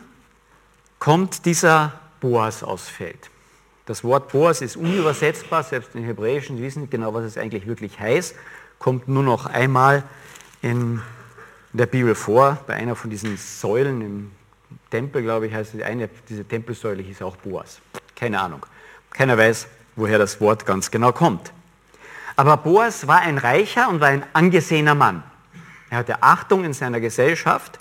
kommt 1.00 1.46
dieser 1.46 1.94
Boas 2.20 2.64
aufs 2.64 2.90
Feld. 2.90 3.30
Das 3.86 4.04
Wort 4.04 4.32
Boas 4.32 4.62
ist 4.62 4.76
unübersetzbar, 4.76 5.64
selbst 5.64 5.96
in 5.96 6.04
Hebräischen 6.04 6.62
wissen 6.62 6.82
nicht 6.82 6.92
genau, 6.92 7.14
was 7.14 7.24
es 7.24 7.38
eigentlich 7.38 7.68
wirklich 7.68 8.00
heißt, 8.00 8.36
kommt 8.80 9.08
nur 9.08 9.24
noch 9.24 9.46
einmal 9.46 10.04
in 10.62 11.02
der 11.74 11.86
Bibel 11.86 12.16
vor, 12.16 12.58
bei 12.68 12.74
einer 12.74 12.96
von 12.96 13.10
diesen 13.10 13.38
Säulen 13.38 14.02
im 14.02 14.32
Tempel, 14.90 15.22
glaube 15.22 15.48
ich, 15.48 15.54
heißt 15.54 15.74
die 15.74 15.84
eine, 15.84 16.10
diese 16.28 16.44
Tempelsäule 16.44 17.02
hieß 17.02 17.22
auch 17.22 17.38
Boas. 17.38 17.80
Keine 18.16 18.40
Ahnung. 18.40 18.66
Keiner 19.12 19.38
weiß, 19.38 19.68
woher 19.96 20.18
das 20.18 20.42
Wort 20.42 20.66
ganz 20.66 20.92
genau 20.92 21.12
kommt. 21.12 21.52
Aber 22.36 22.58
Boas 22.58 23.08
war 23.08 23.22
ein 23.22 23.38
reicher 23.38 23.90
und 23.90 24.00
war 24.00 24.10
ein 24.10 24.24
angesehener 24.34 24.96
Mann. 24.96 25.24
Er 25.90 26.00
hatte 26.00 26.22
Achtung 26.22 26.66
in 26.66 26.74
seiner 26.74 27.00
Gesellschaft 27.00 27.80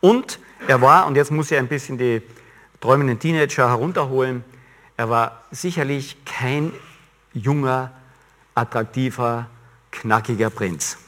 und 0.00 0.38
er 0.66 0.80
war, 0.80 1.06
und 1.06 1.16
jetzt 1.16 1.30
muss 1.30 1.50
ich 1.50 1.58
ein 1.58 1.68
bisschen 1.68 1.98
die 1.98 2.22
träumenden 2.82 3.18
Teenager 3.18 3.68
herunterholen, 3.68 4.44
er 4.96 5.08
war 5.08 5.44
sicherlich 5.50 6.22
kein 6.26 6.72
junger, 7.32 7.92
attraktiver, 8.54 9.46
knackiger 9.90 10.50
Prinz. 10.50 10.98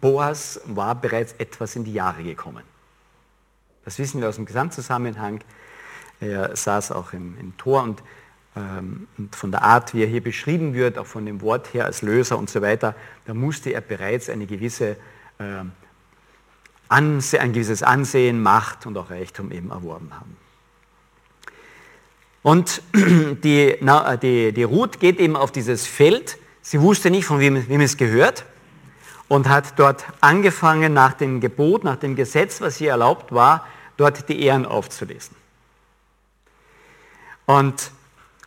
Boas 0.00 0.60
war 0.64 0.94
bereits 0.94 1.34
etwas 1.34 1.76
in 1.76 1.84
die 1.84 1.92
Jahre 1.92 2.24
gekommen. 2.24 2.64
Das 3.84 3.98
wissen 3.98 4.20
wir 4.20 4.28
aus 4.28 4.36
dem 4.36 4.46
Gesamtzusammenhang. 4.46 5.40
Er 6.20 6.56
saß 6.56 6.92
auch 6.92 7.12
im, 7.12 7.38
im 7.38 7.56
Tor 7.56 7.82
und 7.82 8.02
ähm, 8.56 9.06
von 9.30 9.50
der 9.50 9.62
Art, 9.62 9.94
wie 9.94 10.02
er 10.02 10.08
hier 10.08 10.22
beschrieben 10.22 10.72
wird, 10.72 10.96
auch 10.96 11.06
von 11.06 11.26
dem 11.26 11.42
Wort 11.42 11.74
her 11.74 11.84
als 11.84 12.00
Löser 12.00 12.38
und 12.38 12.48
so 12.48 12.62
weiter, 12.62 12.94
da 13.26 13.34
musste 13.34 13.70
er 13.70 13.82
bereits 13.82 14.30
eine 14.30 14.46
gewisse, 14.46 14.96
ähm, 15.38 15.72
ein 16.88 17.20
gewisses 17.52 17.82
Ansehen, 17.82 18.42
Macht 18.42 18.86
und 18.86 18.96
auch 18.96 19.10
Reichtum 19.10 19.50
eben 19.50 19.70
erworben 19.70 20.12
haben. 20.14 20.36
Und 22.42 22.82
die, 22.94 23.76
die, 24.22 24.52
die 24.52 24.62
Ruth 24.62 25.00
geht 25.00 25.18
eben 25.18 25.36
auf 25.36 25.50
dieses 25.50 25.86
Feld. 25.86 26.38
Sie 26.62 26.80
wusste 26.80 27.10
nicht, 27.10 27.24
von 27.24 27.40
wem, 27.40 27.68
wem 27.68 27.80
es 27.80 27.96
gehört 27.96 28.44
und 29.28 29.48
hat 29.48 29.78
dort 29.78 30.04
angefangen, 30.20 30.92
nach 30.94 31.14
dem 31.14 31.40
Gebot, 31.40 31.84
nach 31.84 31.96
dem 31.96 32.14
Gesetz, 32.14 32.60
was 32.60 32.80
ihr 32.80 32.90
erlaubt 32.90 33.32
war, 33.32 33.66
dort 33.96 34.28
die 34.28 34.42
Ehren 34.42 34.66
aufzulesen. 34.66 35.34
Und 37.46 37.90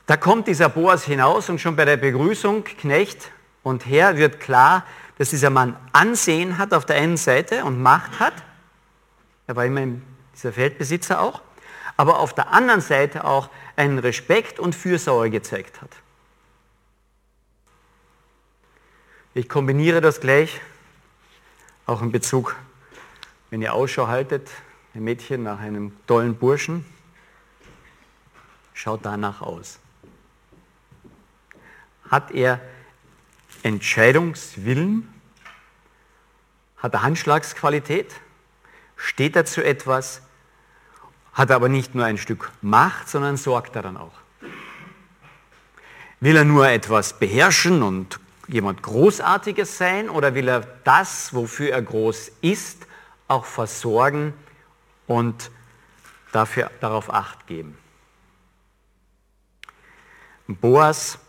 da 0.06 0.18
kommt 0.18 0.48
dieser 0.48 0.70
Boas 0.70 1.04
hinaus 1.04 1.50
und 1.50 1.60
schon 1.60 1.76
bei 1.76 1.86
der 1.86 1.98
Begrüßung, 1.98 2.64
Knecht 2.64 3.32
und 3.64 3.86
Herr, 3.86 4.18
wird 4.18 4.40
klar, 4.40 4.86
dass 5.20 5.32
dieser 5.32 5.50
Mann 5.50 5.76
Ansehen 5.92 6.58
hat 6.58 6.74
auf 6.74 6.86
der 6.86 6.96
einen 6.96 7.18
Seite 7.18 7.66
und 7.66 7.82
Macht 7.82 8.22
hat. 8.22 8.34
Er 9.48 9.56
war 9.58 9.66
immer 9.66 9.86
dieser 10.34 10.54
Feldbesitzer 10.54 11.22
auch. 11.22 11.42
Aber 11.98 12.20
auf 12.20 12.34
der 12.34 12.54
anderen 12.54 12.80
Seite 12.80 13.26
auch 13.26 13.50
einen 13.76 14.00
Respekt 14.00 14.60
und 14.60 14.74
Fürsorge 14.74 15.30
gezeigt 15.30 15.82
hat. 15.82 15.90
Ich 19.34 19.50
kombiniere 19.50 20.00
das 20.00 20.22
gleich, 20.22 20.62
auch 21.86 22.02
in 22.02 22.14
Bezug, 22.14 22.56
wenn 23.50 23.62
ihr 23.62 23.74
Ausschau 23.74 24.08
haltet, 24.08 24.50
ein 24.94 25.04
Mädchen 25.04 25.44
nach 25.44 25.60
einem 25.60 25.92
tollen 26.08 26.36
Burschen, 26.36 26.86
schaut 28.74 29.02
danach 29.04 29.42
aus. 29.42 29.80
Hat 32.10 32.32
er 32.32 32.62
Entscheidungswillen? 33.64 35.08
Hat 36.78 36.94
er 36.94 37.04
Handschlagsqualität? 37.04 38.14
Steht 38.96 39.36
er 39.36 39.46
zu 39.46 39.64
etwas? 39.64 40.22
Hat 41.34 41.50
er 41.50 41.56
aber 41.56 41.70
nicht 41.70 41.96
nur 41.96 42.06
ein 42.06 42.18
Stück 42.18 42.52
Macht, 42.62 43.10
sondern 43.10 43.38
sorgt 43.38 43.76
er 43.76 43.82
dann 43.82 43.98
auch. 43.98 44.14
Will 46.20 46.36
er 46.36 46.44
nur 46.44 46.68
etwas 46.68 47.18
beherrschen 47.18 47.82
und 47.82 48.20
jemand 48.48 48.84
Großartiges 48.84 49.78
sein 49.78 50.10
oder 50.10 50.36
will 50.36 50.50
er 50.50 50.62
das, 50.84 51.34
wofür 51.34 51.72
er 51.72 51.82
groß 51.82 52.32
ist, 52.42 52.88
auch 53.28 53.46
versorgen 53.46 54.34
und 55.08 55.52
dafür, 56.32 56.72
darauf 56.82 57.14
acht 57.14 57.48
geben? 57.48 57.78
Boas 60.48 61.20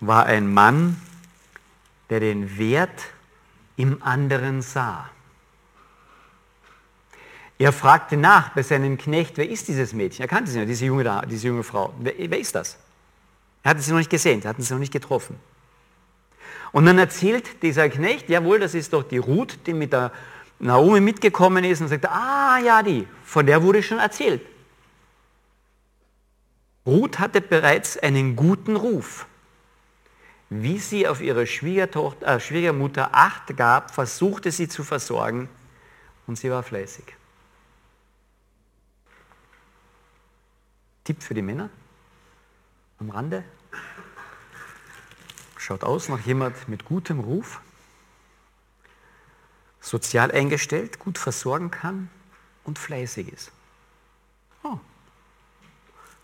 war 0.00 0.26
ein 0.26 0.52
Mann, 0.52 1.00
der 2.12 2.20
den 2.20 2.58
Wert 2.58 3.06
im 3.76 4.02
anderen 4.02 4.60
sah. 4.60 5.08
Er 7.58 7.72
fragte 7.72 8.18
nach 8.18 8.50
bei 8.50 8.62
seinem 8.62 8.98
Knecht, 8.98 9.38
wer 9.38 9.48
ist 9.48 9.66
dieses 9.66 9.94
Mädchen? 9.94 10.22
Er 10.22 10.28
kannte 10.28 10.50
sie 10.50 10.58
nicht, 10.58 10.68
diese 10.68 10.84
junge, 10.84 11.22
diese 11.26 11.46
junge 11.46 11.62
Frau. 11.62 11.94
Wer, 12.00 12.12
wer 12.18 12.38
ist 12.38 12.54
das? 12.54 12.76
Er 13.62 13.70
hatte 13.70 13.80
sie 13.80 13.92
noch 13.92 13.98
nicht 13.98 14.10
gesehen, 14.10 14.42
er 14.42 14.50
hatte 14.50 14.60
sie 14.60 14.74
noch 14.74 14.80
nicht 14.80 14.92
getroffen. 14.92 15.36
Und 16.70 16.84
dann 16.84 16.98
erzählt 16.98 17.62
dieser 17.62 17.88
Knecht, 17.88 18.28
jawohl, 18.28 18.60
das 18.60 18.74
ist 18.74 18.92
doch 18.92 19.04
die 19.04 19.16
Ruth, 19.18 19.58
die 19.66 19.72
mit 19.72 19.94
der 19.94 20.12
Naomi 20.58 21.00
mitgekommen 21.00 21.64
ist 21.64 21.80
und 21.80 21.88
sagt, 21.88 22.04
ah 22.04 22.58
ja, 22.62 22.82
die, 22.82 23.08
von 23.24 23.46
der 23.46 23.62
wurde 23.62 23.82
schon 23.82 23.98
erzählt. 23.98 24.42
Ruth 26.84 27.18
hatte 27.18 27.40
bereits 27.40 27.96
einen 27.96 28.36
guten 28.36 28.76
Ruf. 28.76 29.26
Wie 30.54 30.78
sie 30.78 31.08
auf 31.08 31.22
ihre 31.22 31.44
äh, 31.44 31.46
Schwiegermutter 31.46 33.14
Acht 33.14 33.56
gab, 33.56 33.94
versuchte 33.94 34.52
sie 34.52 34.68
zu 34.68 34.84
versorgen 34.84 35.48
und 36.26 36.36
sie 36.36 36.50
war 36.50 36.62
fleißig. 36.62 37.06
Tipp 41.04 41.22
für 41.22 41.32
die 41.32 41.40
Männer 41.40 41.70
am 42.98 43.08
Rande. 43.08 43.44
Schaut 45.56 45.84
aus 45.84 46.10
nach 46.10 46.20
jemand 46.20 46.68
mit 46.68 46.84
gutem 46.84 47.20
Ruf, 47.20 47.62
sozial 49.80 50.32
eingestellt, 50.32 50.98
gut 50.98 51.16
versorgen 51.16 51.70
kann 51.70 52.10
und 52.64 52.78
fleißig 52.78 53.32
ist. 53.32 53.52
Oh. 54.64 54.78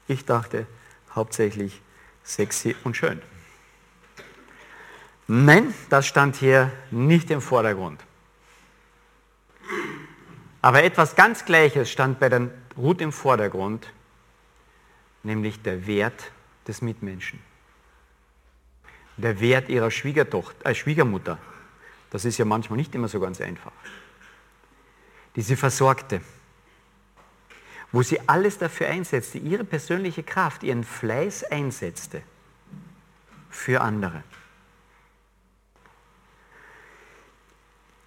Ich 0.07 0.27
dachte 0.27 0.67
hauptsächlich 1.15 1.81
sexy 2.25 2.77
und 2.85 2.95
schön. 2.95 3.23
Nein, 5.29 5.73
das 5.91 6.07
stand 6.07 6.37
hier 6.37 6.73
nicht 6.91 7.31
im 7.31 7.41
Vordergrund. 7.41 8.03
Aber 10.61 10.83
etwas 10.83 11.15
ganz 11.15 11.45
Gleiches 11.45 11.91
stand 11.91 12.19
bei 12.19 12.29
der 12.29 12.51
Ruth 12.77 13.01
im 13.01 13.13
Vordergrund, 13.13 13.93
nämlich 15.23 15.63
der 15.63 15.87
Wert 15.87 16.33
des 16.67 16.83
Mitmenschen 16.83 17.39
der 19.19 19.41
Wert 19.41 19.69
ihrer 19.69 19.91
Schwiegertochter, 19.91 20.71
äh, 20.71 20.75
Schwiegermutter. 20.75 21.39
Das 22.11 22.25
ist 22.25 22.39
ja 22.39 22.45
manchmal 22.45 22.79
nicht 22.79 22.95
immer 22.95 23.09
so 23.09 23.21
ganz 23.21 23.41
einfach. 23.41 23.73
Die 25.37 25.43
sie 25.43 25.57
versorgte. 25.57 26.23
Wo 27.93 28.03
sie 28.03 28.21
alles 28.29 28.59
dafür 28.59 28.89
einsetzte, 28.89 29.39
ihre 29.39 29.65
persönliche 29.65 30.23
Kraft, 30.23 30.63
ihren 30.63 30.85
Fleiß 30.85 31.45
einsetzte 31.45 32.23
für 33.51 33.81
andere. 33.81 34.23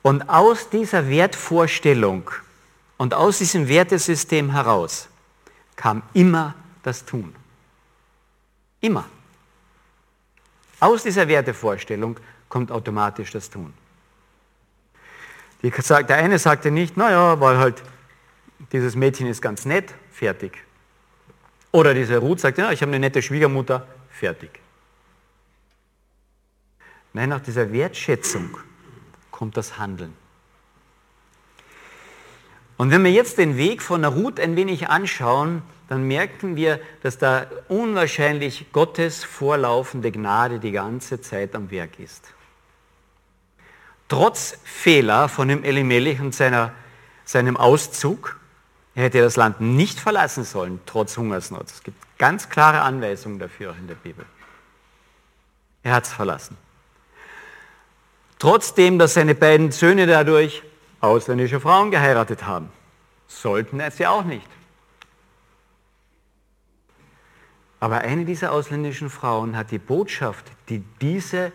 Und 0.01 0.29
aus 0.29 0.70
dieser 0.70 1.08
Wertvorstellung 1.10 2.29
und 2.98 3.13
aus 3.13 3.38
diesem 3.38 3.67
Wertesystem 3.67 4.51
heraus 4.51 5.10
kam 5.75 6.01
immer 6.13 6.55
das 6.84 7.05
Tun. 7.05 7.36
Immer. 8.79 9.05
Aus 10.79 11.03
dieser 11.03 11.27
Wertevorstellung 11.27 12.20
kommt 12.50 12.72
automatisch 12.72 13.31
das 13.31 13.50
Tun. 13.50 13.74
Der 15.63 16.17
eine 16.17 16.39
sagte 16.39 16.72
nicht, 16.72 16.98
naja, 16.98 17.39
weil 17.39 17.58
halt 17.60 17.84
dieses 18.72 18.96
Mädchen 18.96 19.27
ist 19.27 19.41
ganz 19.41 19.65
nett, 19.65 19.93
fertig. 20.12 20.58
Oder 21.72 21.93
diese 21.93 22.17
Ruth 22.17 22.39
sagt, 22.39 22.58
ja, 22.58 22.72
ich 22.72 22.81
habe 22.81 22.89
eine 22.89 23.00
nette 23.00 23.22
Schwiegermutter, 23.22 23.86
fertig. 24.10 24.60
Nein, 27.13 27.29
nach 27.29 27.41
dieser 27.41 27.72
Wertschätzung 27.72 28.58
kommt 29.42 29.58
das 29.58 29.80
Handeln. 29.80 30.14
Und 32.78 32.92
wenn 32.92 33.04
wir 33.04 33.12
jetzt 33.12 33.40
den 33.40 33.58
Weg 33.58 33.82
von 33.82 34.04
der 34.04 34.12
Ruth 34.12 34.40
ein 34.40 34.56
wenig 34.56 34.88
anschauen, 34.88 35.64
dann 35.88 36.08
merken 36.08 36.56
wir, 36.56 36.80
dass 37.02 37.18
da 37.18 37.48
unwahrscheinlich 37.68 38.72
Gottes 38.72 39.24
vorlaufende 39.24 40.12
Gnade 40.12 40.60
die 40.60 40.72
ganze 40.72 41.22
Zeit 41.22 41.56
am 41.56 41.72
Werk 41.72 41.98
ist. 41.98 42.24
Trotz 44.08 44.60
Fehler 44.64 45.28
von 45.28 45.48
dem 45.48 45.64
Elimelech 45.64 46.20
und 46.20 46.36
seiner, 46.36 46.72
seinem 47.26 47.58
Auszug, 47.58 48.40
er 48.94 49.06
hätte 49.06 49.22
das 49.22 49.38
Land 49.38 49.60
nicht 49.60 50.00
verlassen 50.00 50.44
sollen, 50.44 50.80
trotz 50.86 51.18
Hungersnot. 51.18 51.66
Es 51.66 51.82
gibt 51.82 51.98
ganz 52.20 52.48
klare 52.48 52.82
Anweisungen 52.82 53.40
dafür 53.40 53.72
auch 53.72 53.78
in 53.80 53.88
der 53.88 53.96
Bibel. 53.96 54.24
Er 55.82 55.96
hat 55.96 56.04
es 56.04 56.14
verlassen. 56.14 56.58
Trotzdem, 58.42 58.98
dass 58.98 59.14
seine 59.14 59.36
beiden 59.36 59.72
Söhne 59.72 60.08
dadurch 60.08 60.64
ausländische 61.00 61.60
Frauen 61.60 61.92
geheiratet 61.92 62.44
haben, 62.44 62.72
sollten 63.28 63.80
sie 63.92 64.08
auch 64.08 64.24
nicht. 64.24 64.48
Aber 67.80 68.00
eine 68.00 68.26
dieser 68.26 68.52
ausländischen 68.52 69.12
Frauen 69.12 69.56
hat 69.56 69.70
die 69.70 69.78
Botschaft, 69.78 70.52
die 70.70 70.84
diese 71.02 71.52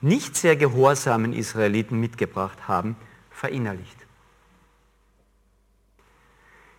nicht 0.00 0.34
sehr 0.34 0.56
gehorsamen 0.56 1.34
Israeliten 1.34 2.00
mitgebracht 2.00 2.66
haben, 2.66 2.96
verinnerlicht. 3.30 3.98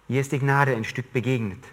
Hier 0.08 0.22
ist 0.22 0.32
die 0.32 0.40
Gnade 0.40 0.76
ein 0.76 0.86
Stück 0.86 1.14
begegnet. 1.14 1.64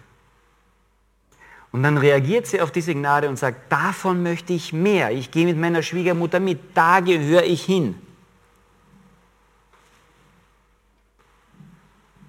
Und 1.71 1.83
dann 1.83 1.97
reagiert 1.97 2.47
sie 2.47 2.61
auf 2.61 2.71
diese 2.71 2.95
Gnade 2.95 3.29
und 3.29 3.37
sagt, 3.37 3.71
davon 3.71 4.23
möchte 4.23 4.53
ich 4.53 4.73
mehr. 4.73 5.11
Ich 5.11 5.29
gehe 5.29 5.45
mit 5.45 5.57
meiner 5.57 5.83
Schwiegermutter 5.83 6.39
mit, 6.39 6.59
da 6.75 6.99
gehöre 6.99 7.43
ich 7.43 7.63
hin. 7.63 7.95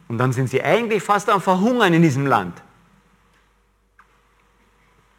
Und 0.08 0.18
dann 0.18 0.32
sind 0.32 0.50
sie 0.50 0.62
eigentlich 0.62 1.02
fast 1.02 1.30
am 1.30 1.40
Verhungern 1.40 1.94
in 1.94 2.02
diesem 2.02 2.26
Land. 2.26 2.60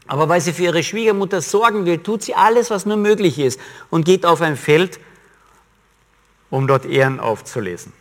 Aber 0.05 0.27
weil 0.27 0.41
sie 0.41 0.51
für 0.51 0.63
ihre 0.63 0.83
Schwiegermutter 0.83 1.41
sorgen 1.41 1.85
will, 1.85 1.97
tut 1.99 2.23
sie 2.23 2.35
alles, 2.35 2.69
was 2.69 2.85
nur 2.85 2.97
möglich 2.97 3.39
ist 3.39 3.59
und 3.89 4.03
geht 4.03 4.25
auf 4.25 4.41
ein 4.41 4.57
Feld, 4.57 4.99
um 6.49 6.67
dort 6.67 6.85
Ehren 6.85 7.19
aufzulesen. 7.19 7.93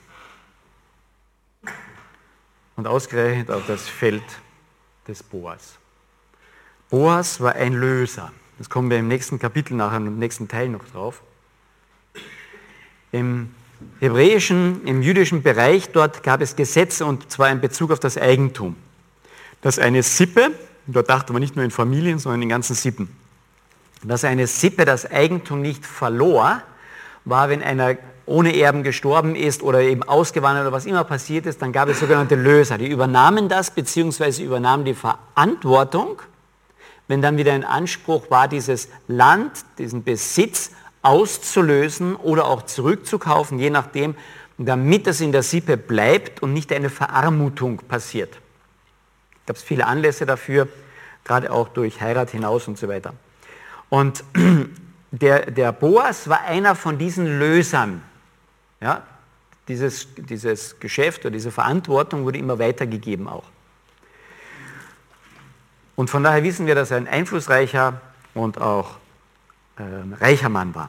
Und 2.74 2.88
ausgerechnet 2.88 3.50
auf 3.50 3.66
das 3.66 3.88
Feld 3.88 4.24
des 5.06 5.22
Boas. 5.22 5.79
Boas 6.90 7.40
war 7.40 7.54
ein 7.54 7.72
Löser. 7.72 8.32
Das 8.58 8.68
kommen 8.68 8.90
wir 8.90 8.98
im 8.98 9.08
nächsten 9.08 9.38
Kapitel 9.38 9.74
nachher, 9.74 9.98
im 9.98 10.18
nächsten 10.18 10.48
Teil 10.48 10.68
noch 10.68 10.84
drauf. 10.84 11.22
Im 13.12 13.54
hebräischen, 14.00 14.84
im 14.84 15.00
jüdischen 15.00 15.42
Bereich, 15.42 15.90
dort 15.90 16.22
gab 16.22 16.40
es 16.40 16.56
Gesetze 16.56 17.06
und 17.06 17.30
zwar 17.30 17.50
in 17.50 17.60
Bezug 17.60 17.92
auf 17.92 18.00
das 18.00 18.18
Eigentum. 18.18 18.76
Dass 19.62 19.78
eine 19.78 20.02
Sippe, 20.02 20.50
dort 20.86 21.08
dachte 21.08 21.32
man 21.32 21.40
nicht 21.40 21.56
nur 21.56 21.64
in 21.64 21.70
Familien, 21.70 22.18
sondern 22.18 22.42
in 22.42 22.48
ganzen 22.48 22.74
Sippen, 22.74 23.08
dass 24.02 24.24
eine 24.24 24.46
Sippe 24.46 24.84
das 24.84 25.10
Eigentum 25.10 25.62
nicht 25.62 25.86
verlor, 25.86 26.62
war, 27.24 27.48
wenn 27.50 27.62
einer 27.62 27.96
ohne 28.26 28.56
Erben 28.56 28.82
gestorben 28.82 29.34
ist 29.34 29.62
oder 29.62 29.80
eben 29.80 30.02
ausgewandert 30.02 30.66
oder 30.66 30.72
was 30.72 30.86
immer 30.86 31.04
passiert 31.04 31.46
ist, 31.46 31.60
dann 31.62 31.72
gab 31.72 31.88
es 31.88 32.00
sogenannte 32.00 32.36
Löser. 32.36 32.78
Die 32.78 32.88
übernahmen 32.88 33.48
das 33.48 33.70
bzw. 33.70 34.42
übernahmen 34.42 34.84
die 34.84 34.94
Verantwortung, 34.94 36.22
wenn 37.10 37.22
dann 37.22 37.36
wieder 37.38 37.54
ein 37.54 37.64
Anspruch 37.64 38.30
war, 38.30 38.46
dieses 38.46 38.88
Land, 39.08 39.64
diesen 39.78 40.04
Besitz 40.04 40.70
auszulösen 41.02 42.14
oder 42.14 42.46
auch 42.46 42.62
zurückzukaufen, 42.62 43.58
je 43.58 43.68
nachdem, 43.68 44.14
damit 44.58 45.08
es 45.08 45.20
in 45.20 45.32
der 45.32 45.42
Sippe 45.42 45.76
bleibt 45.76 46.40
und 46.40 46.52
nicht 46.52 46.72
eine 46.72 46.88
Verarmutung 46.88 47.78
passiert. 47.78 48.38
Gab 49.44 49.56
es 49.56 49.62
viele 49.64 49.86
Anlässe 49.86 50.24
dafür, 50.24 50.68
gerade 51.24 51.50
auch 51.50 51.66
durch 51.70 52.00
Heirat 52.00 52.30
hinaus 52.30 52.68
und 52.68 52.78
so 52.78 52.86
weiter. 52.86 53.12
Und 53.88 54.22
der, 55.10 55.50
der 55.50 55.72
Boas 55.72 56.28
war 56.28 56.42
einer 56.42 56.76
von 56.76 56.96
diesen 56.96 57.40
Lösern. 57.40 58.04
Ja, 58.80 59.02
dieses, 59.66 60.06
dieses 60.14 60.78
Geschäft 60.78 61.22
oder 61.22 61.32
diese 61.32 61.50
Verantwortung 61.50 62.22
wurde 62.22 62.38
immer 62.38 62.60
weitergegeben 62.60 63.26
auch. 63.26 63.50
Und 66.00 66.08
von 66.08 66.22
daher 66.22 66.42
wissen 66.42 66.64
wir, 66.64 66.74
dass 66.74 66.90
er 66.90 66.96
ein 66.96 67.06
einflussreicher 67.06 68.00
und 68.32 68.58
auch 68.58 68.92
äh, 69.76 69.82
reicher 70.18 70.48
Mann 70.48 70.74
war. 70.74 70.88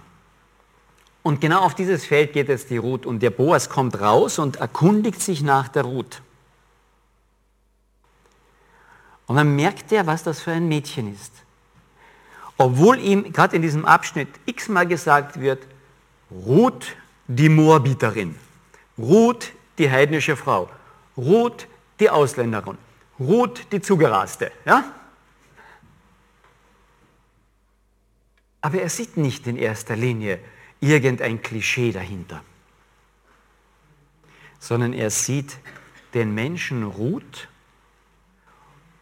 Und 1.22 1.42
genau 1.42 1.64
auf 1.64 1.76
dieses 1.76 2.06
Feld 2.06 2.32
geht 2.32 2.48
jetzt 2.48 2.70
die 2.70 2.78
Ruth. 2.78 3.06
Und 3.06 3.20
der 3.20 3.30
Boas 3.30 3.68
kommt 3.68 4.00
raus 4.00 4.40
und 4.40 4.56
erkundigt 4.56 5.22
sich 5.22 5.42
nach 5.44 5.68
der 5.68 5.84
Ruth. 5.84 6.22
Und 9.28 9.36
dann 9.36 9.54
merkt 9.54 9.92
er, 9.92 10.08
was 10.08 10.24
das 10.24 10.40
für 10.40 10.52
ein 10.52 10.70
Mädchen 10.70 11.14
ist. 11.14 11.34
Obwohl 12.58 12.98
ihm 12.98 13.34
gerade 13.34 13.58
in 13.58 13.62
diesem 13.62 13.84
Abschnitt 13.84 14.30
x-mal 14.46 14.88
gesagt 14.88 15.42
wird, 15.42 15.68
Ruth 16.32 16.96
die 17.28 17.50
Moabiterin, 17.50 18.38
Ruth 18.98 19.52
die 19.78 19.92
heidnische 19.92 20.38
Frau, 20.38 20.70
Ruth 21.18 21.68
die 22.00 22.10
Ausländerin, 22.10 22.78
Ruth 23.20 23.70
die 23.74 23.82
Zugeraste. 23.82 24.54
Ja? 24.64 24.86
Aber 28.62 28.80
er 28.80 28.90
sieht 28.90 29.18
nicht 29.18 29.48
in 29.48 29.58
erster 29.58 29.96
Linie 29.96 30.40
irgendein 30.80 31.42
Klischee 31.42 31.92
dahinter, 31.92 32.44
sondern 34.60 34.94
er 34.94 35.10
sieht 35.10 35.58
den 36.14 36.34
Menschen 36.34 36.84
Ruth 36.84 37.48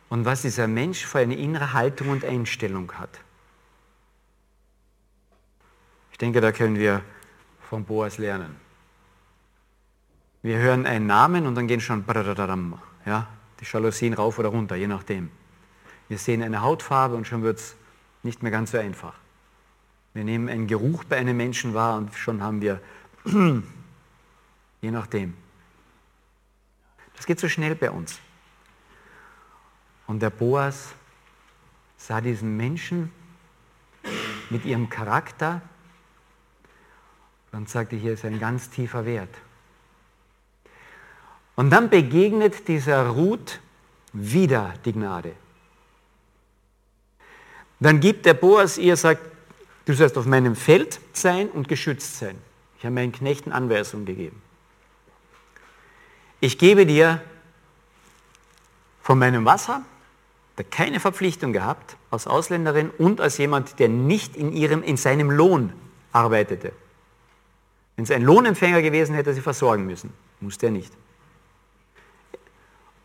und 0.10 0.26
was 0.26 0.42
dieser 0.42 0.68
Mensch 0.68 1.06
für 1.06 1.20
eine 1.20 1.36
innere 1.36 1.74
Haltung 1.74 2.10
und 2.10 2.24
Einstellung 2.24 2.92
hat. 2.94 3.20
Ich 6.12 6.18
denke, 6.18 6.42
da 6.42 6.52
können 6.52 6.78
wir 6.78 7.02
von 7.70 7.86
Boas 7.86 8.18
lernen. 8.18 8.56
Wir 10.42 10.58
hören 10.58 10.86
einen 10.86 11.06
Namen 11.06 11.46
und 11.46 11.56
dann 11.56 11.68
gehen 11.68 11.82
schon 11.82 12.06
ja, 13.06 13.28
die 13.60 13.66
Jalousien 13.66 14.14
rauf 14.14 14.40
oder 14.40 14.50
runter, 14.50 14.76
je 14.76 14.88
nachdem. 14.88 15.32
Wir 16.08 16.18
sehen 16.18 16.42
eine 16.42 16.62
Hautfarbe 16.62 17.16
und 17.16 17.28
schon 17.28 17.44
wird 17.44 17.60
es 17.60 17.76
nicht 18.24 18.42
mehr 18.42 18.52
ganz 18.52 18.72
so 18.72 18.78
einfach. 18.78 19.14
Wir 20.14 20.24
nehmen 20.24 20.50
einen 20.50 20.68
Geruch 20.68 21.04
bei 21.04 21.18
einem 21.18 21.38
Menschen 21.38 21.74
wahr 21.74 21.98
und 21.98 22.14
schon 22.16 22.42
haben 22.42 22.62
wir, 22.62 22.82
je 24.82 24.92
nachdem. 24.92 25.36
Das 27.16 27.26
geht 27.26 27.40
so 27.40 27.50
schnell 27.50 27.76
bei 27.76 27.92
uns. 27.92 28.20
Und 30.08 30.22
der 30.22 30.30
Boas 30.30 30.94
sah 31.98 32.22
diesen 32.22 32.58
Menschen 32.58 33.12
mit 34.50 34.66
ihrem 34.66 34.90
Charakter 34.90 35.62
und 37.52 37.70
sagte, 37.70 37.96
hier 37.96 38.14
ist 38.14 38.26
ein 38.26 38.40
ganz 38.40 38.70
tiefer 38.70 39.06
Wert. 39.06 39.36
Und 41.56 41.72
dann 41.72 41.90
begegnet 41.90 42.68
dieser 42.68 43.08
Ruth 43.08 43.60
wieder 44.14 44.74
die 44.86 44.94
Gnade. 44.94 45.34
Dann 47.80 48.00
gibt 48.00 48.26
der 48.26 48.34
Boas 48.34 48.78
ihr, 48.78 48.96
sagt, 48.96 49.22
Du 49.90 49.96
sollst 49.96 50.20
auf 50.20 50.28
meinem 50.28 50.56
Feld 50.56 51.00
sein 51.14 51.50
und 51.50 51.68
geschützt 51.68 52.20
sein. 52.20 52.38
Ich 52.78 52.86
habe 52.86 52.94
meinen 52.94 53.12
Knechten 53.12 53.52
Anweisungen 53.52 54.06
gegeben. 54.06 54.40
Ich 56.42 56.60
gebe 56.60 56.86
dir 56.86 57.24
von 59.02 59.18
meinem 59.18 59.46
Wasser, 59.46 59.82
der 60.60 60.66
keine 60.66 61.00
Verpflichtung 61.00 61.54
gehabt, 61.54 61.98
als 62.12 62.28
Ausländerin 62.28 62.92
und 63.00 63.20
als 63.20 63.40
jemand, 63.40 63.80
der 63.80 63.90
nicht 63.90 64.36
in, 64.36 64.54
ihrem, 64.54 64.84
in 64.84 64.96
seinem 64.96 65.32
Lohn 65.32 65.74
arbeitete. 66.12 66.72
Wenn 67.96 68.04
es 68.04 68.12
ein 68.12 68.22
Lohnempfänger 68.22 68.84
gewesen 68.84 69.16
hätte, 69.16 69.34
sie 69.34 69.42
versorgen 69.42 69.88
müssen. 69.88 70.14
Musste 70.40 70.68
er 70.68 70.72
nicht. 70.72 70.94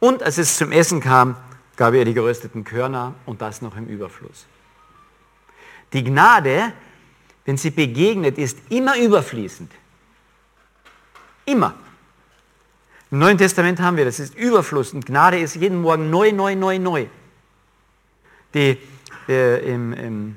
Und 0.01 0.23
als 0.23 0.37
es 0.37 0.59
zum 0.59 0.71
Essen 0.71 1.01
kam, 1.01 1.35
gab 1.77 1.95
er 1.95 2.05
die 2.05 2.13
gerösteten 2.13 2.63
Körner 2.63 3.15
und 3.25 3.41
das 3.41 3.63
noch 3.63 3.75
im 3.75 3.87
Überfluss. 3.87 4.45
Die 5.95 6.03
Gnade, 6.03 6.73
wenn 7.45 7.57
sie 7.57 7.71
begegnet, 7.71 8.37
ist 8.37 8.59
immer 8.69 8.99
überfließend. 8.99 9.71
Immer. 11.47 11.75
Im 13.11 13.21
Neuen 13.21 13.39
Testament 13.39 13.81
haben 13.81 13.97
wir 13.97 14.05
das, 14.05 14.19
ist 14.19 14.35
Überfluss 14.35 14.93
und 14.93 15.07
Gnade 15.07 15.39
ist 15.39 15.55
jeden 15.55 15.81
Morgen 15.81 16.11
neu, 16.11 16.33
neu, 16.33 16.57
neu, 16.57 16.81
neu. 16.81 17.07
Die, 18.55 18.77
äh, 19.29 19.73
im, 19.73 19.93
im, 19.93 20.37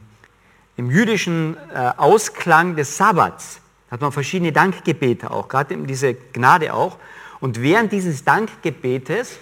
im, 0.75 0.91
jüdischen 0.91 1.57
äh, 1.73 1.91
Ausklang 1.97 2.75
des 2.75 2.95
Sabbats 2.95 3.59
hat 3.89 4.01
man 4.01 4.11
verschiedene 4.11 4.51
Dankgebete 4.51 5.31
auch, 5.31 5.47
gerade 5.47 5.75
diese 5.75 6.13
Gnade 6.13 6.73
auch. 6.73 6.97
Und 7.39 7.61
während 7.61 7.91
dieses 7.91 8.23
Dankgebetes 8.23 9.39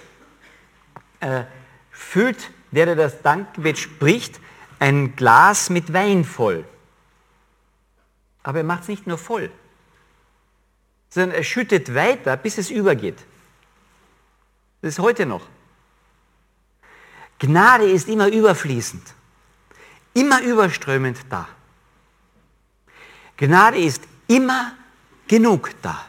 äh, 1.19 1.43
füllt 1.91 2.51
der, 2.71 2.85
der 2.85 2.95
das 2.95 3.21
Dankgebet 3.21 3.77
spricht, 3.77 4.39
ein 4.79 5.15
Glas 5.15 5.69
mit 5.69 5.93
Wein 5.93 6.23
voll. 6.23 6.65
Aber 8.43 8.59
er 8.59 8.63
macht 8.63 8.83
es 8.83 8.87
nicht 8.89 9.07
nur 9.07 9.17
voll, 9.17 9.51
sondern 11.09 11.31
er 11.31 11.43
schüttet 11.43 11.93
weiter, 11.95 12.37
bis 12.37 12.57
es 12.57 12.69
übergeht. 12.69 13.17
Das 14.81 14.89
ist 14.93 14.99
heute 14.99 15.25
noch. 15.25 15.47
Gnade 17.39 17.89
ist 17.89 18.07
immer 18.07 18.27
überfließend, 18.27 19.13
immer 20.13 20.41
überströmend 20.41 21.19
da. 21.29 21.47
Gnade 23.37 23.77
ist 23.77 24.03
immer 24.27 24.73
genug 25.27 25.71
da. 25.81 26.05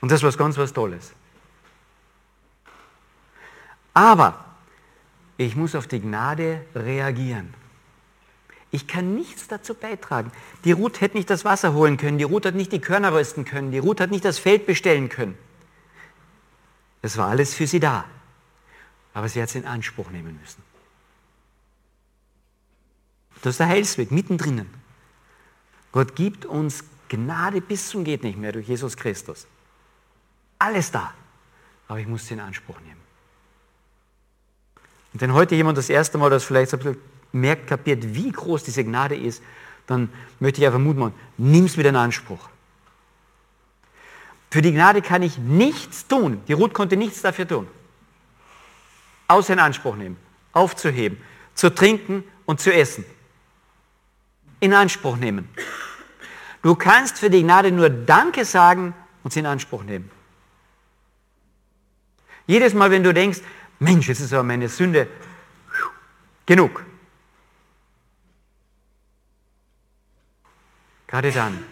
Und 0.00 0.10
das 0.10 0.22
was 0.22 0.36
ganz 0.36 0.56
was 0.58 0.72
Tolles. 0.72 1.12
Aber 3.94 4.49
ich 5.46 5.56
muss 5.56 5.74
auf 5.74 5.86
die 5.86 6.00
Gnade 6.00 6.60
reagieren. 6.74 7.54
Ich 8.70 8.86
kann 8.86 9.14
nichts 9.14 9.48
dazu 9.48 9.72
beitragen. 9.72 10.30
Die 10.64 10.72
Ruth 10.72 11.00
hätte 11.00 11.16
nicht 11.16 11.30
das 11.30 11.46
Wasser 11.46 11.72
holen 11.72 11.96
können, 11.96 12.18
die 12.18 12.24
Ruth 12.24 12.44
hat 12.44 12.54
nicht 12.54 12.72
die 12.72 12.80
Körner 12.80 13.14
rösten 13.14 13.46
können, 13.46 13.72
die 13.72 13.78
Ruth 13.78 14.02
hat 14.02 14.10
nicht 14.10 14.24
das 14.24 14.38
Feld 14.38 14.66
bestellen 14.66 15.08
können. 15.08 15.38
Das 17.00 17.16
war 17.16 17.28
alles 17.28 17.54
für 17.54 17.66
sie 17.66 17.80
da. 17.80 18.04
Aber 19.14 19.30
sie 19.30 19.40
hat 19.40 19.48
es 19.48 19.54
in 19.54 19.64
Anspruch 19.64 20.10
nehmen 20.10 20.38
müssen. 20.38 20.62
Das 23.40 23.54
ist 23.54 23.60
der 23.60 23.68
Heilsweg, 23.68 24.10
mittendrin. 24.10 24.66
Gott 25.90 26.14
gibt 26.16 26.44
uns 26.44 26.84
Gnade 27.08 27.62
bis 27.62 27.88
zum 27.88 28.04
geht 28.04 28.22
nicht 28.24 28.38
mehr 28.38 28.52
durch 28.52 28.68
Jesus 28.68 28.94
Christus. 28.94 29.46
Alles 30.58 30.90
da. 30.90 31.14
Aber 31.88 31.98
ich 31.98 32.06
muss 32.06 32.26
sie 32.26 32.34
in 32.34 32.40
Anspruch 32.40 32.78
nehmen. 32.80 33.09
Und 35.12 35.20
wenn 35.20 35.32
heute 35.32 35.54
jemand 35.54 35.78
das 35.78 35.90
erste 35.90 36.18
Mal 36.18 36.30
das 36.30 36.44
vielleicht 36.44 36.76
merkt, 37.32 37.66
kapiert, 37.66 38.14
wie 38.14 38.30
groß 38.30 38.62
diese 38.64 38.84
Gnade 38.84 39.16
ist, 39.16 39.42
dann 39.86 40.08
möchte 40.38 40.60
ich 40.60 40.66
einfach 40.66 40.78
Mut 40.78 40.96
machen, 40.96 41.14
nimm 41.36 41.64
es 41.64 41.76
wieder 41.76 41.88
in 41.88 41.96
Anspruch. 41.96 42.48
Für 44.50 44.62
die 44.62 44.72
Gnade 44.72 45.00
kann 45.02 45.22
ich 45.22 45.38
nichts 45.38 46.06
tun. 46.06 46.42
Die 46.48 46.52
Ruth 46.52 46.74
konnte 46.74 46.96
nichts 46.96 47.22
dafür 47.22 47.46
tun. 47.46 47.68
Außer 49.28 49.52
in 49.52 49.60
Anspruch 49.60 49.94
nehmen, 49.94 50.16
aufzuheben, 50.52 51.18
zu 51.54 51.72
trinken 51.72 52.24
und 52.46 52.60
zu 52.60 52.72
essen. 52.72 53.04
In 54.58 54.74
Anspruch 54.74 55.16
nehmen. 55.16 55.48
Du 56.62 56.74
kannst 56.74 57.18
für 57.18 57.30
die 57.30 57.42
Gnade 57.42 57.70
nur 57.70 57.88
Danke 57.88 58.44
sagen 58.44 58.94
und 59.22 59.32
sie 59.32 59.40
in 59.40 59.46
Anspruch 59.46 59.84
nehmen. 59.84 60.10
Jedes 62.46 62.74
Mal, 62.74 62.90
wenn 62.90 63.04
du 63.04 63.14
denkst, 63.14 63.40
Mensch, 63.80 64.08
jetzt 64.08 64.20
ist 64.20 64.32
aber 64.32 64.42
meine 64.42 64.68
Sünde 64.68 65.08
genug. 66.46 66.84
Gerade 71.06 71.32
dann 71.32 71.64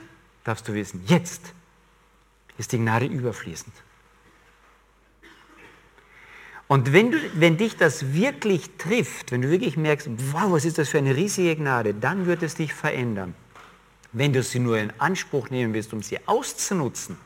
darfst 0.43 0.67
du 0.67 0.75
wissen, 0.75 1.05
jetzt 1.07 1.53
ist 2.57 2.73
die 2.73 2.79
Gnade 2.79 3.07
überfließend. 3.07 3.75
Und 6.67 6.93
wenn, 6.93 7.13
du, 7.13 7.19
wenn 7.35 7.57
dich 7.57 7.77
das 7.77 8.13
wirklich 8.13 8.77
trifft, 8.77 9.31
wenn 9.31 9.43
du 9.43 9.51
wirklich 9.51 9.77
merkst, 9.77 10.09
wow, 10.33 10.51
was 10.51 10.65
ist 10.65 10.79
das 10.79 10.89
für 10.89 10.99
eine 10.99 11.15
riesige 11.15 11.57
Gnade, 11.57 11.95
dann 11.95 12.27
wird 12.27 12.43
es 12.43 12.55
dich 12.55 12.75
verändern. 12.75 13.35
Wenn 14.13 14.33
du 14.33 14.43
sie 14.43 14.59
nur 14.59 14.79
in 14.79 14.93
Anspruch 14.99 15.51
nehmen 15.51 15.73
willst, 15.75 15.93
um 15.93 16.03
sie 16.03 16.27
auszunutzen, 16.27 17.17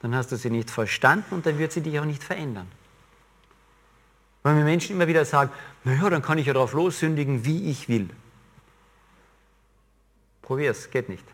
dann 0.00 0.14
hast 0.14 0.32
du 0.32 0.36
sie 0.36 0.50
nicht 0.50 0.70
verstanden 0.70 1.34
und 1.34 1.46
dann 1.46 1.58
wird 1.58 1.72
sie 1.72 1.82
dich 1.82 1.98
auch 1.98 2.04
nicht 2.04 2.22
verändern. 2.22 2.66
Weil 4.46 4.54
mir 4.54 4.62
Menschen 4.62 4.94
immer 4.94 5.08
wieder 5.08 5.24
sagen, 5.24 5.50
naja, 5.82 6.08
dann 6.08 6.22
kann 6.22 6.38
ich 6.38 6.46
ja 6.46 6.52
darauf 6.52 6.72
lossündigen, 6.72 7.44
wie 7.44 7.68
ich 7.68 7.88
will. 7.88 8.08
Probier 10.40 10.70
es, 10.70 10.88
geht 10.88 11.08
nicht. 11.08 11.24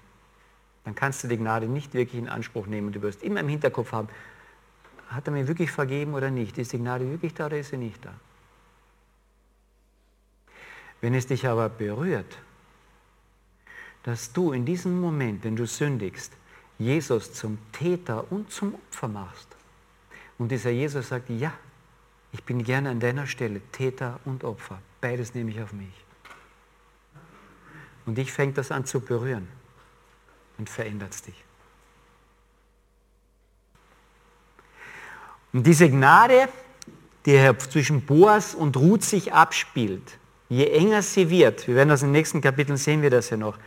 Dann 0.86 0.94
kannst 0.94 1.22
du 1.22 1.28
die 1.28 1.36
Gnade 1.36 1.66
nicht 1.66 1.92
wirklich 1.92 2.18
in 2.18 2.26
Anspruch 2.26 2.66
nehmen 2.66 2.86
und 2.86 2.96
du 2.96 3.02
wirst 3.02 3.22
immer 3.22 3.40
im 3.40 3.48
Hinterkopf 3.48 3.92
haben, 3.92 4.08
hat 5.10 5.26
er 5.26 5.34
mir 5.34 5.46
wirklich 5.46 5.70
vergeben 5.70 6.14
oder 6.14 6.30
nicht? 6.30 6.56
Ist 6.56 6.72
die 6.72 6.78
Gnade 6.78 7.06
wirklich 7.10 7.34
da 7.34 7.44
oder 7.44 7.58
ist 7.58 7.68
sie 7.68 7.76
nicht 7.76 8.02
da? 8.02 8.14
Wenn 11.02 11.12
es 11.12 11.26
dich 11.26 11.46
aber 11.46 11.68
berührt, 11.68 12.38
dass 14.04 14.32
du 14.32 14.52
in 14.52 14.64
diesem 14.64 14.98
Moment, 14.98 15.44
wenn 15.44 15.56
du 15.56 15.66
sündigst, 15.66 16.32
Jesus 16.78 17.34
zum 17.34 17.58
Täter 17.72 18.32
und 18.32 18.50
zum 18.50 18.74
Opfer 18.74 19.08
machst. 19.08 19.48
Und 20.38 20.50
dieser 20.50 20.70
Jesus 20.70 21.10
sagt, 21.10 21.28
ja, 21.28 21.52
ich 22.32 22.42
bin 22.44 22.64
gerne 22.64 22.90
an 22.90 23.00
deiner 23.00 23.26
Stelle 23.26 23.60
Täter 23.72 24.18
und 24.24 24.42
Opfer. 24.44 24.80
Beides 25.00 25.34
nehme 25.34 25.50
ich 25.50 25.60
auf 25.60 25.72
mich. 25.72 25.92
Und 28.06 28.16
dich 28.16 28.32
fängt 28.32 28.58
das 28.58 28.72
an 28.72 28.84
zu 28.84 29.00
berühren 29.00 29.48
und 30.58 30.68
verändert 30.68 31.26
dich. 31.26 31.44
Und 35.52 35.66
diese 35.66 35.88
Gnade, 35.88 36.48
die 37.26 37.52
zwischen 37.70 38.04
Boas 38.04 38.54
und 38.54 38.76
Ruth 38.76 39.04
sich 39.04 39.32
abspielt, 39.32 40.18
je 40.48 40.66
enger 40.66 41.02
sie 41.02 41.28
wird, 41.28 41.68
wir 41.68 41.74
werden 41.74 41.90
das 41.90 42.02
in 42.02 42.08
den 42.08 42.12
nächsten 42.12 42.40
Kapiteln 42.40 42.78
sehen 42.78 43.02
wir 43.02 43.10
das 43.10 43.30
ja 43.30 43.36
noch, 43.36 43.58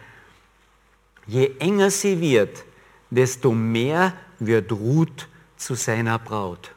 je 1.27 1.51
enger 1.59 1.91
sie 1.91 2.19
wird, 2.19 2.65
desto 3.11 3.51
mehr 3.51 4.13
wird 4.39 4.71
Ruth 4.71 5.29
zu 5.55 5.75
seiner 5.75 6.19
Braut. 6.19 6.74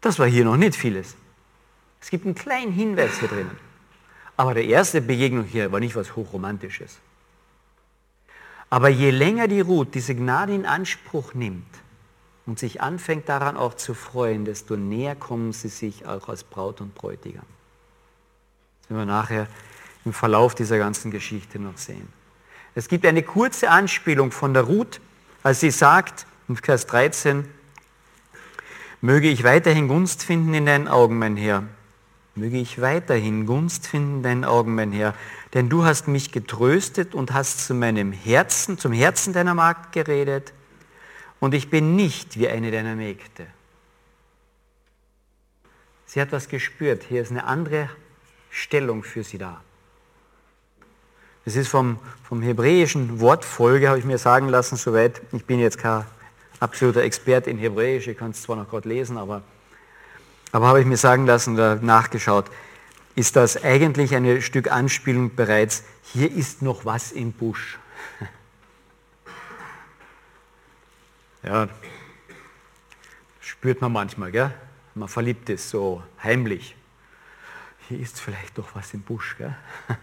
Das 0.00 0.18
war 0.18 0.26
hier 0.26 0.44
noch 0.44 0.56
nicht 0.56 0.76
vieles. 0.76 1.16
Es 2.00 2.10
gibt 2.10 2.24
einen 2.24 2.34
kleinen 2.34 2.72
Hinweis 2.72 3.18
hier 3.18 3.28
drinnen. 3.28 3.58
Aber 4.36 4.54
die 4.54 4.68
erste 4.68 5.00
Begegnung 5.00 5.44
hier 5.44 5.72
war 5.72 5.80
nicht 5.80 5.96
was 5.96 6.14
Hochromantisches. 6.14 6.98
Aber 8.70 8.88
je 8.88 9.10
länger 9.10 9.48
die 9.48 9.60
Ruth 9.60 9.94
diese 9.94 10.14
Gnade 10.14 10.54
in 10.54 10.66
Anspruch 10.66 11.34
nimmt 11.34 11.66
und 12.46 12.58
sich 12.58 12.80
anfängt 12.80 13.28
daran 13.28 13.56
auch 13.56 13.74
zu 13.74 13.94
freuen, 13.94 14.44
desto 14.44 14.76
näher 14.76 15.16
kommen 15.16 15.52
sie 15.52 15.68
sich 15.68 16.06
auch 16.06 16.28
als 16.28 16.44
Braut 16.44 16.80
und 16.80 16.94
Bräutigam. 16.94 17.46
Das 18.82 18.90
werden 18.90 19.00
wir 19.00 19.06
nachher 19.06 19.48
im 20.04 20.12
Verlauf 20.12 20.54
dieser 20.54 20.78
ganzen 20.78 21.10
Geschichte 21.10 21.58
noch 21.58 21.76
sehen. 21.76 22.08
Es 22.74 22.88
gibt 22.88 23.04
eine 23.06 23.22
kurze 23.22 23.70
Anspielung 23.70 24.30
von 24.30 24.54
der 24.54 24.62
Ruth, 24.62 25.00
als 25.42 25.60
sie 25.60 25.70
sagt, 25.70 26.26
in 26.48 26.56
Vers 26.56 26.86
13, 26.86 27.48
möge 29.00 29.28
ich 29.28 29.44
weiterhin 29.44 29.88
Gunst 29.88 30.22
finden 30.22 30.54
in 30.54 30.66
deinen 30.66 30.88
Augen, 30.88 31.18
mein 31.18 31.36
Herr. 31.36 31.64
Möge 32.34 32.58
ich 32.58 32.80
weiterhin 32.80 33.46
Gunst 33.46 33.86
finden 33.86 34.18
in 34.18 34.22
deinen 34.22 34.44
Augen, 34.44 34.74
mein 34.74 34.92
Herr. 34.92 35.14
Denn 35.54 35.68
du 35.68 35.84
hast 35.84 36.08
mich 36.08 36.30
getröstet 36.30 37.14
und 37.14 37.32
hast 37.32 37.66
zu 37.66 37.74
meinem 37.74 38.12
Herzen, 38.12 38.78
zum 38.78 38.92
Herzen 38.92 39.32
deiner 39.32 39.54
Magd 39.54 39.92
geredet. 39.92 40.52
Und 41.40 41.54
ich 41.54 41.70
bin 41.70 41.96
nicht 41.96 42.38
wie 42.38 42.48
eine 42.48 42.70
deiner 42.70 42.94
Mägde. 42.94 43.46
Sie 46.06 46.20
hat 46.20 46.32
was 46.32 46.48
gespürt. 46.48 47.02
Hier 47.02 47.22
ist 47.22 47.30
eine 47.30 47.44
andere 47.44 47.90
Stellung 48.50 49.02
für 49.02 49.22
sie 49.22 49.38
da. 49.38 49.60
Das 51.44 51.56
ist 51.56 51.68
vom, 51.68 51.98
vom 52.22 52.42
hebräischen 52.42 53.20
Wortfolge, 53.20 53.88
habe 53.88 53.98
ich 53.98 54.04
mir 54.04 54.18
sagen 54.18 54.48
lassen, 54.48 54.76
soweit. 54.76 55.22
Ich 55.32 55.44
bin 55.44 55.58
jetzt 55.60 55.78
kein 55.78 56.04
absoluter 56.60 57.02
Experte 57.02 57.50
in 57.50 57.58
Hebräisch, 57.58 58.08
ich 58.08 58.16
kann 58.16 58.30
es 58.32 58.42
zwar 58.42 58.56
noch 58.56 58.68
gerade 58.68 58.88
lesen, 58.88 59.16
aber, 59.16 59.42
aber 60.52 60.66
habe 60.66 60.80
ich 60.80 60.86
mir 60.86 60.96
sagen 60.96 61.26
lassen 61.26 61.54
oder 61.54 61.76
nachgeschaut, 61.76 62.46
ist 63.14 63.36
das 63.36 63.62
eigentlich 63.62 64.14
ein 64.14 64.40
Stück 64.42 64.70
Anspielung 64.70 65.34
bereits, 65.34 65.84
hier 66.02 66.30
ist 66.30 66.62
noch 66.62 66.84
was 66.84 67.12
im 67.12 67.32
Busch. 67.32 67.78
Ja, 71.44 71.68
spürt 73.40 73.80
man 73.80 73.92
manchmal, 73.92 74.32
gell? 74.32 74.52
Man 74.94 75.08
verliebt 75.08 75.48
ist 75.48 75.70
so 75.70 76.02
heimlich. 76.22 76.74
Hier 77.88 78.00
ist 78.00 78.20
vielleicht 78.20 78.58
doch 78.58 78.74
was 78.74 78.92
im 78.92 79.02
Busch. 79.02 79.36
Gell? 79.38 79.54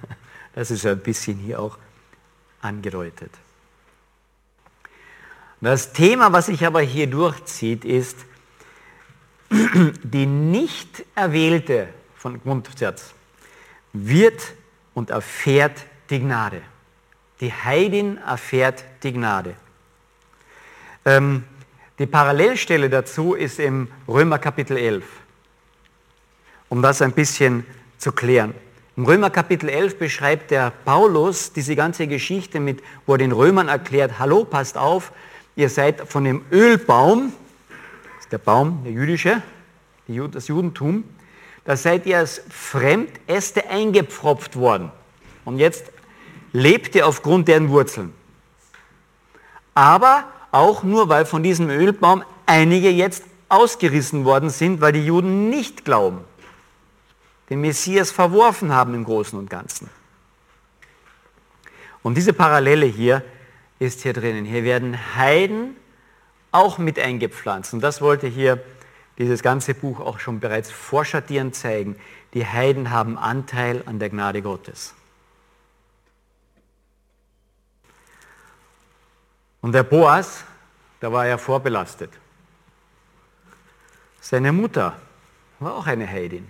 Das 0.56 0.72
ist 0.72 0.86
ein 0.86 0.98
bisschen 1.00 1.38
hier 1.38 1.60
auch 1.60 1.78
angedeutet. 2.62 3.32
Das 5.66 5.94
Thema, 5.94 6.32
was 6.32 6.46
sich 6.46 6.64
aber 6.64 6.82
hier 6.82 7.08
durchzieht, 7.08 7.86
ist 7.86 8.18
die 9.50 10.28
nicht 10.28 11.04
erwählte 11.16 11.88
von 12.16 12.40
Grundsatz 12.40 13.16
wird 13.92 14.54
und 14.94 15.10
erfährt 15.10 15.88
die 16.12 16.20
Gnade. 16.20 16.62
Die 17.42 17.52
Heidin 17.52 18.18
erfährt 18.20 18.84
die 19.02 19.14
Gnade. 19.14 19.56
Ähm, 21.04 21.46
die 21.98 22.06
Parallelstelle 22.06 22.88
dazu 22.88 23.34
ist 23.34 23.60
im 23.60 23.88
Römer 24.08 24.38
Kapitel 24.38 24.78
11, 24.78 25.04
um 26.70 26.84
das 26.84 27.02
ein 27.02 27.14
bisschen 27.14 27.66
zu 27.98 28.12
klären. 28.12 28.54
Im 28.98 29.06
Römer 29.06 29.32
Kapitel 29.32 29.70
11 29.70 29.98
beschreibt 29.98 30.52
der 30.52 30.70
Paulus 30.70 31.54
diese 31.54 31.76
ganze 31.76 32.06
Geschichte 32.06 32.60
mit, 32.60 32.84
wo 33.08 33.14
er 33.14 33.18
den 33.18 33.32
Römern 33.32 33.68
erklärt, 33.68 34.20
hallo, 34.20 34.46
passt 34.46 34.78
auf, 34.78 35.12
ihr 35.56 35.70
seid 35.70 36.02
von 36.08 36.24
dem 36.24 36.44
Ölbaum, 36.52 37.34
das 38.16 38.26
ist 38.26 38.32
der 38.32 38.38
Baum, 38.38 38.82
der 38.84 38.92
jüdische, 38.92 39.42
das 40.08 40.48
Judentum, 40.48 41.04
da 41.64 41.76
seid 41.76 42.06
ihr 42.06 42.20
als 42.20 42.42
Fremdäste 42.50 43.70
eingepfropft 43.70 44.56
worden. 44.56 44.92
Und 45.46 45.58
jetzt 45.58 45.92
lebt 46.54 46.96
ihr 46.96 47.08
aufgrund 47.08 47.48
deren 47.48 47.70
Wurzeln. 47.70 48.14
Aber 49.74 50.26
auch 50.52 50.84
nur, 50.84 51.10
weil 51.10 51.26
von 51.26 51.44
diesem 51.44 51.70
Ölbaum 51.70 52.24
einige 52.46 52.90
jetzt 52.90 53.24
ausgerissen 53.50 54.26
worden 54.26 54.50
sind, 54.50 54.80
weil 54.82 54.94
die 54.94 55.06
Juden 55.06 55.50
nicht 55.50 55.86
glauben 55.86 56.24
den 57.50 57.62
Messias 57.62 58.12
verworfen 58.12 58.74
haben 58.74 58.94
im 58.94 59.04
Großen 59.04 59.38
und 59.38 59.50
Ganzen. 59.50 59.90
Und 62.02 62.16
diese 62.16 62.34
Parallele 62.34 62.86
hier 62.86 63.24
ist 63.80 64.02
hier 64.02 64.14
drinnen. 64.14 64.46
Hier 64.46 64.64
werden 64.64 65.16
Heiden 65.16 65.76
auch 66.52 66.78
mit 66.78 66.98
eingepflanzt. 67.00 67.74
Und 67.74 67.82
das 67.82 68.02
wollte 68.02 68.28
hier 68.28 68.64
dieses 69.18 69.42
ganze 69.42 69.74
Buch 69.74 70.00
auch 70.00 70.20
schon 70.20 70.40
bereits 70.40 70.72
vorschattierend 70.72 71.56
zeigen. 71.56 71.96
Die 72.34 72.46
Heiden 72.46 72.92
haben 72.92 73.18
Anteil 73.18 73.84
an 73.86 74.00
der 74.00 74.10
Gnade 74.10 74.42
Gottes. 74.42 74.94
Und 79.62 79.72
der 79.72 79.84
Boas, 79.84 80.44
da 81.00 81.12
war 81.12 81.26
er 81.26 81.38
vorbelastet. 81.38 82.12
Seine 84.22 84.52
Mutter 84.52 84.96
war 85.60 85.76
auch 85.76 85.88
eine 85.88 86.08
Heidin. 86.08 86.50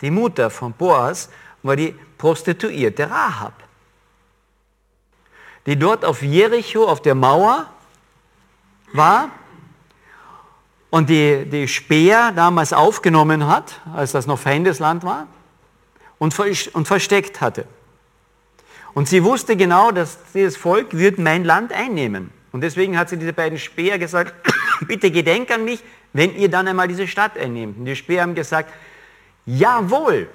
Die 0.00 0.10
Mutter 0.10 0.50
von 0.50 0.72
Boas 0.72 1.30
war 1.62 1.76
die 1.76 1.94
Prostituierte 2.18 3.08
Rahab, 3.08 3.65
die 5.66 5.76
dort 5.76 6.04
auf 6.04 6.22
Jericho 6.22 6.84
auf 6.84 7.02
der 7.02 7.14
Mauer 7.14 7.66
war 8.92 9.30
und 10.90 11.10
die, 11.10 11.44
die 11.44 11.68
Speer 11.68 12.32
damals 12.34 12.72
aufgenommen 12.72 13.46
hat, 13.46 13.80
als 13.94 14.12
das 14.12 14.26
noch 14.26 14.38
Feindesland 14.38 15.04
war, 15.04 15.26
und, 16.18 16.38
und 16.72 16.88
versteckt 16.88 17.40
hatte. 17.40 17.66
Und 18.94 19.08
sie 19.08 19.22
wusste 19.22 19.56
genau, 19.56 19.90
dass 19.90 20.18
dieses 20.32 20.56
Volk 20.56 20.96
wird 20.96 21.18
mein 21.18 21.44
Land 21.44 21.72
einnehmen. 21.72 22.30
Und 22.52 22.62
deswegen 22.62 22.96
hat 22.96 23.10
sie 23.10 23.18
diese 23.18 23.34
beiden 23.34 23.58
Speer 23.58 23.98
gesagt, 23.98 24.32
bitte 24.86 25.10
gedenk 25.10 25.50
an 25.50 25.64
mich, 25.64 25.82
wenn 26.14 26.34
ihr 26.34 26.48
dann 26.48 26.66
einmal 26.66 26.88
diese 26.88 27.06
Stadt 27.06 27.36
einnehmt. 27.36 27.76
Und 27.76 27.84
die 27.84 27.96
Speer 27.96 28.22
haben 28.22 28.34
gesagt, 28.34 28.72
Jawohl. 29.46 30.28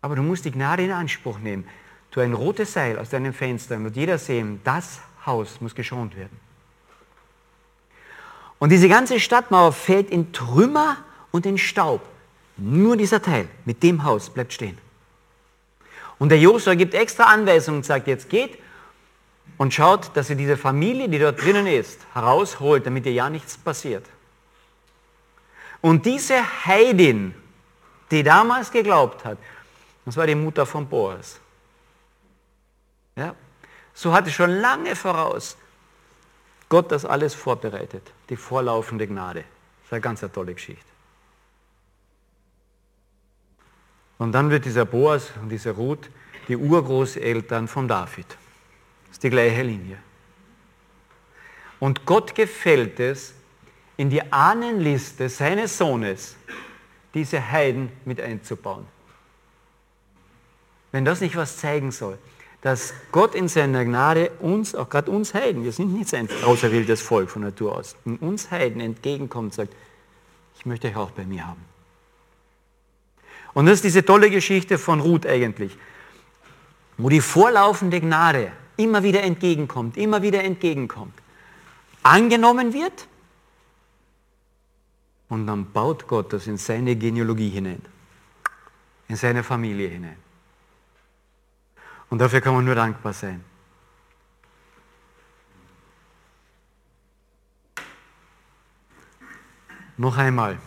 Aber 0.00 0.16
du 0.16 0.22
musst 0.22 0.44
die 0.44 0.50
Gnade 0.50 0.84
in 0.84 0.90
Anspruch 0.90 1.38
nehmen. 1.38 1.64
Tu 2.12 2.20
ein 2.20 2.34
rotes 2.34 2.74
Seil 2.74 2.98
aus 2.98 3.08
deinem 3.08 3.32
Fenster 3.32 3.74
und 3.76 3.96
jeder 3.96 4.18
sehen, 4.18 4.60
das 4.62 5.00
Haus 5.26 5.60
muss 5.60 5.74
geschont 5.74 6.16
werden. 6.16 6.38
Und 8.58 8.70
diese 8.70 8.88
ganze 8.88 9.18
Stadtmauer 9.18 9.72
fällt 9.72 10.10
in 10.10 10.32
Trümmer 10.32 10.98
und 11.32 11.46
in 11.46 11.58
Staub. 11.58 12.00
Nur 12.56 12.96
dieser 12.96 13.20
Teil 13.20 13.48
mit 13.64 13.82
dem 13.82 14.04
Haus 14.04 14.30
bleibt 14.30 14.52
stehen. 14.52 14.78
Und 16.18 16.28
der 16.28 16.38
Josua 16.38 16.74
gibt 16.74 16.94
extra 16.94 17.24
Anweisungen 17.24 17.78
und 17.78 17.84
sagt, 17.84 18.06
jetzt 18.06 18.28
geht 18.28 18.58
und 19.56 19.74
schaut, 19.74 20.14
dass 20.14 20.30
ihr 20.30 20.36
diese 20.36 20.56
Familie, 20.56 21.08
die 21.08 21.18
dort 21.18 21.42
drinnen 21.42 21.66
ist, 21.66 22.00
herausholt, 22.12 22.86
damit 22.86 23.06
ihr 23.06 23.12
ja 23.12 23.30
nichts 23.30 23.56
passiert. 23.56 24.06
Und 25.80 26.06
diese 26.06 26.36
Heidin, 26.66 27.34
die 28.10 28.22
damals 28.22 28.70
geglaubt 28.70 29.24
hat, 29.24 29.38
das 30.04 30.16
war 30.16 30.26
die 30.26 30.34
Mutter 30.34 30.66
von 30.66 30.86
Boas. 30.86 31.40
Ja? 33.16 33.34
So 33.94 34.12
hatte 34.12 34.30
schon 34.30 34.50
lange 34.50 34.96
voraus 34.96 35.56
Gott 36.68 36.90
das 36.90 37.04
alles 37.04 37.34
vorbereitet, 37.34 38.10
die 38.30 38.36
vorlaufende 38.36 39.06
Gnade. 39.06 39.40
Das 39.40 39.86
ist 39.88 39.92
eine 39.92 40.00
ganz 40.00 40.22
eine 40.22 40.32
tolle 40.32 40.54
Geschichte. 40.54 40.86
Und 44.16 44.32
dann 44.32 44.48
wird 44.48 44.64
dieser 44.64 44.86
Boas 44.86 45.32
und 45.42 45.50
dieser 45.50 45.72
Ruth 45.72 46.08
die 46.48 46.56
Urgroßeltern 46.56 47.68
von 47.68 47.88
David. 47.88 48.26
Das 48.28 49.12
ist 49.12 49.22
die 49.22 49.28
gleiche 49.28 49.62
Linie. 49.62 49.98
Und 51.78 52.06
Gott 52.06 52.34
gefällt 52.34 53.00
es, 53.00 53.34
in 53.96 54.08
die 54.08 54.32
Ahnenliste 54.32 55.28
seines 55.28 55.76
Sohnes 55.76 56.36
diese 57.12 57.50
Heiden 57.50 57.92
mit 58.04 58.20
einzubauen. 58.20 58.86
Wenn 60.90 61.04
das 61.04 61.20
nicht 61.20 61.36
was 61.36 61.58
zeigen 61.58 61.90
soll, 61.90 62.18
dass 62.62 62.94
Gott 63.10 63.34
in 63.34 63.48
seiner 63.48 63.84
Gnade 63.84 64.30
uns, 64.38 64.74
auch 64.74 64.88
gerade 64.88 65.10
uns 65.10 65.34
Heiden, 65.34 65.64
wir 65.64 65.72
sind 65.72 65.92
nicht 65.92 66.14
ein 66.14 66.28
auserwähltes 66.44 67.02
Volk 67.02 67.28
von 67.28 67.42
Natur 67.42 67.76
aus, 67.76 67.96
uns 68.20 68.50
Heiden 68.50 68.80
entgegenkommt 68.80 69.46
und 69.46 69.54
sagt, 69.54 69.74
ich 70.56 70.64
möchte 70.64 70.88
euch 70.88 70.96
auch 70.96 71.10
bei 71.10 71.24
mir 71.24 71.46
haben. 71.46 71.60
Und 73.52 73.66
das 73.66 73.74
ist 73.74 73.84
diese 73.84 74.04
tolle 74.04 74.30
Geschichte 74.30 74.78
von 74.78 75.00
Ruth 75.00 75.26
eigentlich, 75.26 75.76
wo 76.96 77.08
die 77.08 77.20
vorlaufende 77.20 78.00
Gnade 78.00 78.52
immer 78.76 79.02
wieder 79.02 79.22
entgegenkommt, 79.22 79.96
immer 79.96 80.22
wieder 80.22 80.44
entgegenkommt, 80.44 81.14
angenommen 82.04 82.72
wird 82.72 83.08
und 85.28 85.48
dann 85.48 85.72
baut 85.72 86.06
Gott 86.06 86.32
das 86.32 86.46
in 86.46 86.58
seine 86.58 86.94
Genealogie 86.94 87.50
hinein, 87.50 87.82
in 89.08 89.16
seine 89.16 89.42
Familie 89.42 89.88
hinein. 89.88 90.16
Und 92.12 92.18
dafür 92.18 92.42
kann 92.42 92.52
man 92.52 92.62
nur 92.66 92.74
dankbar 92.74 93.14
sein. 93.14 93.42
Noch 99.96 100.18
einmal, 100.18 100.58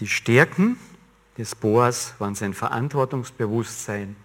die 0.00 0.08
Stärken 0.08 0.78
des 1.36 1.54
Boas 1.54 2.14
waren 2.18 2.34
sein 2.34 2.54
Verantwortungsbewusstsein 2.54 4.16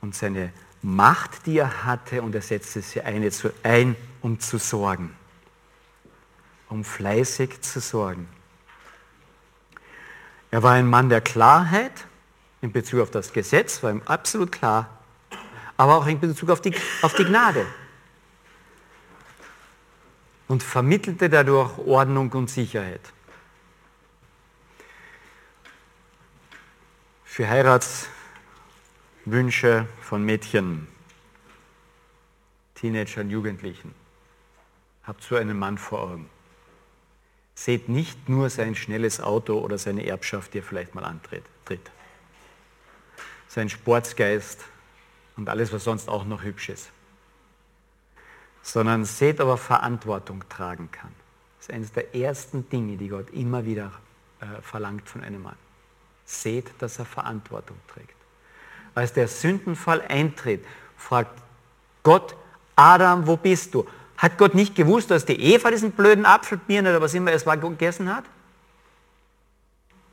und 0.00 0.14
seine 0.14 0.50
Macht, 0.80 1.44
die 1.44 1.58
er 1.58 1.84
hatte, 1.84 2.22
und 2.22 2.34
er 2.34 2.40
setzte 2.40 2.80
sie 2.80 3.02
eine 3.02 3.30
ein, 3.62 3.96
um 4.22 4.40
zu 4.40 4.56
sorgen, 4.56 5.14
um 6.70 6.84
fleißig 6.84 7.60
zu 7.60 7.80
sorgen. 7.80 8.26
Er 10.50 10.62
war 10.62 10.72
ein 10.72 10.88
Mann 10.88 11.10
der 11.10 11.20
Klarheit 11.20 12.06
in 12.62 12.72
Bezug 12.72 13.02
auf 13.02 13.10
das 13.10 13.34
Gesetz, 13.34 13.82
war 13.82 13.90
ihm 13.90 14.00
absolut 14.06 14.50
klar, 14.50 14.95
aber 15.76 15.96
auch 15.96 16.06
in 16.06 16.20
Bezug 16.20 16.50
auf 16.50 16.60
die, 16.60 16.74
auf 17.02 17.14
die 17.14 17.24
Gnade. 17.24 17.66
Und 20.48 20.62
vermittelte 20.62 21.28
dadurch 21.28 21.76
Ordnung 21.78 22.30
und 22.32 22.48
Sicherheit. 22.48 23.00
für 27.36 27.48
Heiratswünsche 27.50 29.86
von 30.00 30.24
Mädchen, 30.24 30.88
Teenagern, 32.74 33.28
Jugendlichen. 33.28 33.94
Habt 35.02 35.22
so 35.22 35.36
einen 35.36 35.58
Mann 35.58 35.76
vor 35.76 36.00
Augen. 36.00 36.30
Seht 37.54 37.90
nicht 37.90 38.30
nur 38.30 38.48
sein 38.48 38.74
schnelles 38.74 39.20
Auto 39.20 39.58
oder 39.58 39.76
seine 39.76 40.06
Erbschaft, 40.06 40.54
die 40.54 40.60
er 40.60 40.64
vielleicht 40.64 40.94
mal 40.94 41.04
antritt. 41.04 41.44
Sein 43.48 43.68
Sportsgeist 43.68 44.64
und 45.36 45.48
alles, 45.48 45.72
was 45.72 45.84
sonst 45.84 46.08
auch 46.08 46.24
noch 46.24 46.42
hübsch 46.42 46.68
ist. 46.68 46.90
Sondern 48.62 49.04
seht, 49.04 49.40
ob 49.40 49.48
er 49.48 49.56
Verantwortung 49.56 50.44
tragen 50.48 50.90
kann. 50.90 51.12
Das 51.58 51.68
ist 51.68 51.74
eines 51.74 51.92
der 51.92 52.14
ersten 52.14 52.68
Dinge, 52.68 52.96
die 52.96 53.08
Gott 53.08 53.30
immer 53.30 53.64
wieder 53.64 53.92
äh, 54.40 54.60
verlangt 54.62 55.08
von 55.08 55.22
einem 55.22 55.42
Mann 55.42 55.56
seht, 56.26 56.70
dass 56.80 56.98
er 56.98 57.04
Verantwortung 57.04 57.76
trägt. 57.86 58.14
Als 58.94 59.12
der 59.12 59.28
Sündenfall 59.28 60.02
eintritt, 60.02 60.64
fragt 60.96 61.40
Gott, 62.02 62.36
Adam, 62.74 63.26
wo 63.26 63.36
bist 63.36 63.74
du? 63.74 63.86
Hat 64.18 64.36
Gott 64.36 64.54
nicht 64.54 64.74
gewusst, 64.74 65.10
dass 65.10 65.24
die 65.24 65.40
Eva 65.40 65.70
diesen 65.70 65.92
blöden 65.92 66.26
Apfelbirnen 66.26 66.92
oder 66.92 67.02
was 67.02 67.14
immer 67.14 67.32
es 67.32 67.46
war 67.46 67.56
gegessen 67.56 68.14
hat? 68.14 68.24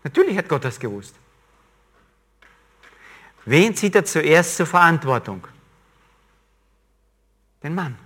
Natürlich 0.03 0.37
hat 0.37 0.49
Gott 0.49 0.63
das 0.63 0.79
gewusst. 0.79 1.15
Wen 3.45 3.75
zieht 3.75 3.95
er 3.95 4.05
zuerst 4.05 4.57
zur 4.57 4.65
Verantwortung? 4.65 5.45
Den 7.61 7.75
Mann. 7.75 7.97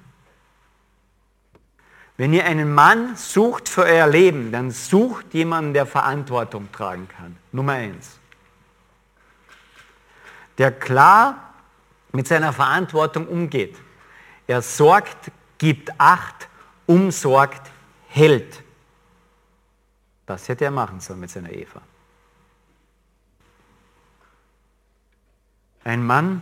Wenn 2.18 2.34
ihr 2.34 2.46
einen 2.46 2.74
Mann 2.74 3.16
sucht 3.16 3.70
für 3.70 3.84
euer 3.84 4.08
Leben, 4.08 4.52
dann 4.52 4.72
sucht 4.72 5.34
jemanden, 5.34 5.74
der 5.74 5.86
Verantwortung 5.86 6.72
tragen 6.72 7.08
kann. 7.08 7.38
Nummer 7.52 7.74
eins. 7.74 8.20
Der 10.58 10.72
klar 10.72 11.54
mit 12.12 12.28
seiner 12.28 12.54
Verantwortung 12.54 13.28
umgeht. 13.28 13.78
Er 14.48 14.64
sorgt, 14.64 15.32
gibt 15.60 15.92
Acht, 16.00 16.48
umsorgt, 16.88 17.70
hält. 18.08 18.64
Das 20.26 20.50
hätte 20.50 20.66
er 20.66 20.72
machen 20.72 21.00
sollen 21.00 21.20
mit 21.20 21.30
seiner 21.30 21.52
Eva. 21.52 21.82
Ein 25.88 26.06
Mann, 26.06 26.42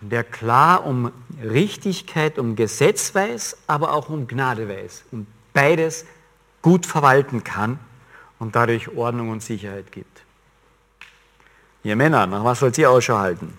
der 0.00 0.22
klar 0.22 0.86
um 0.86 1.10
Richtigkeit, 1.42 2.38
um 2.38 2.54
Gesetz 2.54 3.12
weiß, 3.12 3.64
aber 3.66 3.92
auch 3.92 4.10
um 4.10 4.28
Gnade 4.28 4.68
weiß 4.68 5.06
und 5.10 5.26
beides 5.52 6.06
gut 6.62 6.86
verwalten 6.86 7.42
kann 7.42 7.80
und 8.38 8.54
dadurch 8.54 8.88
Ordnung 8.96 9.30
und 9.30 9.42
Sicherheit 9.42 9.90
gibt. 9.90 10.22
Ihr 11.82 11.96
Männer, 11.96 12.28
nach 12.28 12.44
was 12.44 12.60
sollt 12.60 12.78
ihr 12.78 12.88
Ausschau 12.88 13.18
halten? 13.18 13.58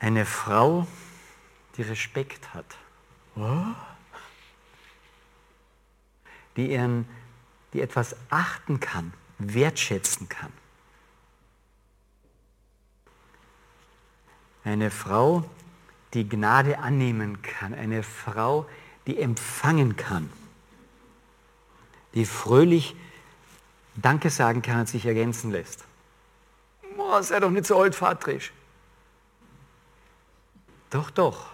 Eine 0.00 0.26
Frau, 0.26 0.88
die 1.76 1.82
Respekt 1.82 2.52
hat, 2.52 2.66
die, 6.56 6.72
ihren, 6.72 7.06
die 7.76 7.82
etwas 7.82 8.16
achten 8.30 8.80
kann, 8.80 9.12
wertschätzen 9.38 10.30
kann. 10.30 10.50
Eine 14.64 14.90
Frau, 14.90 15.44
die 16.14 16.26
Gnade 16.26 16.78
annehmen 16.78 17.42
kann. 17.42 17.74
Eine 17.74 18.02
Frau, 18.02 18.66
die 19.06 19.20
empfangen 19.20 19.94
kann. 19.96 20.32
Die 22.14 22.24
fröhlich 22.24 22.96
Danke 23.94 24.30
sagen 24.30 24.62
kann 24.62 24.80
und 24.80 24.88
sich 24.88 25.04
ergänzen 25.04 25.50
lässt. 25.50 25.84
Oh, 26.96 27.20
sei 27.20 27.40
doch 27.40 27.50
nicht 27.50 27.66
so 27.66 27.78
altvaterisch. 27.78 28.52
Doch, 30.88 31.10
doch. 31.10 31.50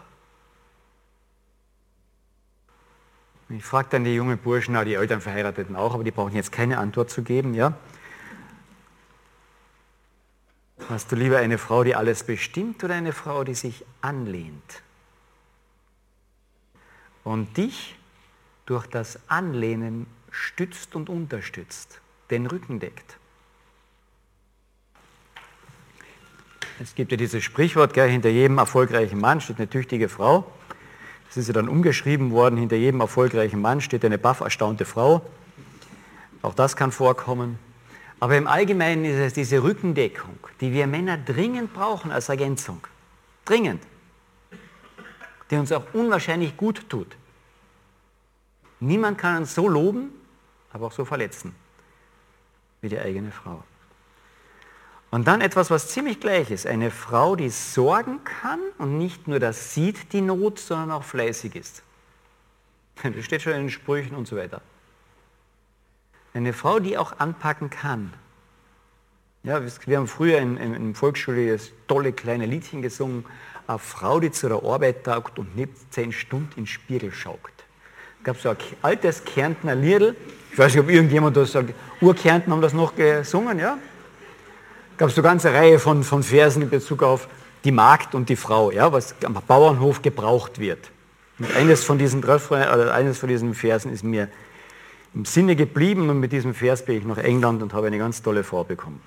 Ich 3.54 3.64
frage 3.64 3.88
dann 3.90 4.04
die 4.04 4.14
jungen 4.14 4.38
Burschen, 4.38 4.82
die 4.86 4.94
Eltern 4.94 5.20
Verheirateten 5.20 5.76
auch, 5.76 5.92
aber 5.92 6.04
die 6.04 6.10
brauchen 6.10 6.34
jetzt 6.34 6.52
keine 6.52 6.78
Antwort 6.78 7.10
zu 7.10 7.22
geben. 7.22 7.52
Ja? 7.52 7.74
Hast 10.88 11.12
du 11.12 11.16
lieber 11.16 11.38
eine 11.38 11.58
Frau, 11.58 11.84
die 11.84 11.94
alles 11.94 12.24
bestimmt 12.24 12.82
oder 12.82 12.94
eine 12.94 13.12
Frau, 13.12 13.44
die 13.44 13.54
sich 13.54 13.84
anlehnt? 14.00 14.82
Und 17.24 17.56
dich 17.58 17.96
durch 18.64 18.86
das 18.86 19.18
Anlehnen 19.28 20.06
stützt 20.30 20.94
und 20.94 21.10
unterstützt, 21.10 22.00
den 22.30 22.46
Rücken 22.46 22.80
deckt. 22.80 23.18
Es 26.80 26.94
gibt 26.94 27.10
ja 27.10 27.18
dieses 27.18 27.44
Sprichwort, 27.44 27.92
gell, 27.92 28.08
hinter 28.08 28.30
jedem 28.30 28.58
erfolgreichen 28.58 29.20
Mann 29.20 29.40
steht 29.42 29.58
eine 29.58 29.68
tüchtige 29.68 30.08
Frau. 30.08 30.50
Ist 31.34 31.46
ja 31.46 31.54
dann 31.54 31.68
umgeschrieben 31.68 32.30
worden, 32.30 32.58
hinter 32.58 32.76
jedem 32.76 33.00
erfolgreichen 33.00 33.60
Mann 33.60 33.80
steht 33.80 34.04
eine 34.04 34.18
baff 34.18 34.40
erstaunte 34.40 34.84
Frau. 34.84 35.22
Auch 36.42 36.54
das 36.54 36.76
kann 36.76 36.92
vorkommen. 36.92 37.58
Aber 38.20 38.36
im 38.36 38.46
Allgemeinen 38.46 39.04
ist 39.04 39.18
es 39.18 39.32
diese 39.32 39.62
Rückendeckung, 39.62 40.38
die 40.60 40.72
wir 40.72 40.86
Männer 40.86 41.16
dringend 41.16 41.72
brauchen 41.72 42.12
als 42.12 42.28
Ergänzung. 42.28 42.86
Dringend. 43.44 43.82
Die 45.50 45.56
uns 45.56 45.72
auch 45.72 45.84
unwahrscheinlich 45.92 46.56
gut 46.56 46.88
tut. 46.88 47.16
Niemand 48.80 49.18
kann 49.18 49.38
uns 49.38 49.54
so 49.54 49.68
loben, 49.68 50.10
aber 50.72 50.86
auch 50.86 50.92
so 50.92 51.04
verletzen 51.04 51.54
wie 52.80 52.88
die 52.88 52.98
eigene 52.98 53.30
Frau. 53.30 53.62
Und 55.12 55.28
dann 55.28 55.42
etwas, 55.42 55.70
was 55.70 55.88
ziemlich 55.88 56.20
gleich 56.20 56.50
ist. 56.50 56.66
Eine 56.66 56.90
Frau, 56.90 57.36
die 57.36 57.50
sorgen 57.50 58.24
kann 58.24 58.58
und 58.78 58.96
nicht 58.96 59.28
nur 59.28 59.38
das 59.38 59.74
sieht, 59.74 60.14
die 60.14 60.22
Not, 60.22 60.58
sondern 60.58 60.90
auch 60.90 61.04
fleißig 61.04 61.54
ist. 61.54 61.82
Das 63.02 63.24
steht 63.24 63.42
schon 63.42 63.52
in 63.52 63.60
den 63.60 63.70
Sprüchen 63.70 64.16
und 64.16 64.26
so 64.26 64.36
weiter. 64.36 64.62
Eine 66.32 66.54
Frau, 66.54 66.78
die 66.78 66.96
auch 66.96 67.18
anpacken 67.18 67.68
kann. 67.68 68.14
Ja, 69.42 69.60
wir 69.84 69.96
haben 69.98 70.06
früher 70.06 70.38
in, 70.38 70.56
in, 70.56 70.74
in 70.74 70.94
Volksschule 70.94 71.52
das 71.52 71.72
tolle 71.88 72.14
kleine 72.14 72.46
Liedchen 72.46 72.80
gesungen. 72.80 73.26
Eine 73.66 73.78
Frau, 73.78 74.18
die 74.18 74.30
zu 74.30 74.48
der 74.48 74.62
Arbeit 74.64 75.04
taugt 75.04 75.38
und 75.38 75.54
nicht 75.56 75.72
zehn 75.92 76.12
Stunden 76.12 76.52
in 76.56 76.62
den 76.62 76.66
Spiegel 76.66 77.12
schaut. 77.12 77.38
Es 78.20 78.24
gab 78.24 78.38
so 78.38 78.48
ein 78.48 78.56
altes 78.80 79.22
Kärntner 79.24 79.74
Liedl. 79.74 80.16
Ich 80.52 80.58
weiß 80.58 80.74
nicht, 80.74 80.84
ob 80.84 80.88
irgendjemand 80.88 81.36
das 81.36 81.52
sagt. 81.52 81.74
Urkärnten 82.00 82.50
haben 82.50 82.62
das 82.62 82.72
noch 82.72 82.94
gesungen, 82.94 83.58
ja? 83.58 83.76
Es 84.92 84.98
gab 84.98 85.10
so 85.10 85.20
eine 85.20 85.28
ganze 85.28 85.52
Reihe 85.52 85.78
von, 85.78 86.04
von 86.04 86.22
Versen 86.22 86.62
in 86.62 86.70
Bezug 86.70 87.02
auf 87.02 87.28
die 87.64 87.72
Magd 87.72 88.14
und 88.14 88.28
die 88.28 88.36
Frau, 88.36 88.70
ja, 88.70 88.92
was 88.92 89.14
am 89.24 89.34
Bauernhof 89.46 90.02
gebraucht 90.02 90.58
wird. 90.58 90.90
Und 91.38 91.54
eines 91.56 91.84
von 91.84 91.98
diesen, 91.98 92.22
oder 92.22 92.94
eines 92.94 93.18
von 93.18 93.28
diesen 93.28 93.54
Versen 93.54 93.92
ist 93.92 94.04
mir 94.04 94.28
im 95.14 95.24
Sinne 95.24 95.56
geblieben 95.56 96.08
und 96.10 96.20
mit 96.20 96.32
diesem 96.32 96.54
Vers 96.54 96.84
bin 96.84 96.98
ich 96.98 97.04
nach 97.04 97.18
England 97.18 97.62
und 97.62 97.72
habe 97.72 97.86
eine 97.86 97.98
ganz 97.98 98.22
tolle 98.22 98.44
Frau 98.44 98.64
bekommen. 98.64 99.00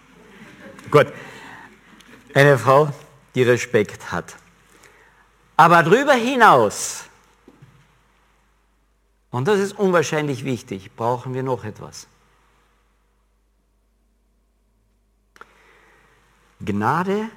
Gut, 0.92 1.08
eine 2.34 2.58
Frau, 2.58 2.90
die 3.34 3.44
Respekt 3.44 4.12
hat. 4.12 4.36
Aber 5.58 5.82
darüber 5.84 6.14
hinaus, 6.14 7.06
und 9.32 9.48
das 9.48 9.60
ist 9.60 9.78
unwahrscheinlich 9.78 10.46
wichtig, 10.46 10.92
brauchen 10.96 11.34
wir 11.34 11.44
noch 11.44 11.64
etwas. 11.64 12.08
Gnade 16.66 17.30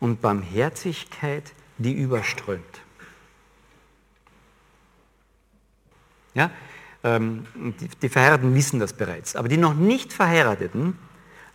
und 0.00 0.20
Barmherzigkeit, 0.20 1.52
die 1.78 1.92
überströmt. 1.92 2.80
Ja? 6.34 6.50
Ähm, 7.02 7.46
die, 7.54 7.88
die 7.88 8.08
Verheirateten 8.08 8.54
wissen 8.54 8.80
das 8.80 8.92
bereits. 8.92 9.36
Aber 9.36 9.48
die 9.48 9.56
noch 9.56 9.74
nicht 9.74 10.12
Verheirateten, 10.12 10.98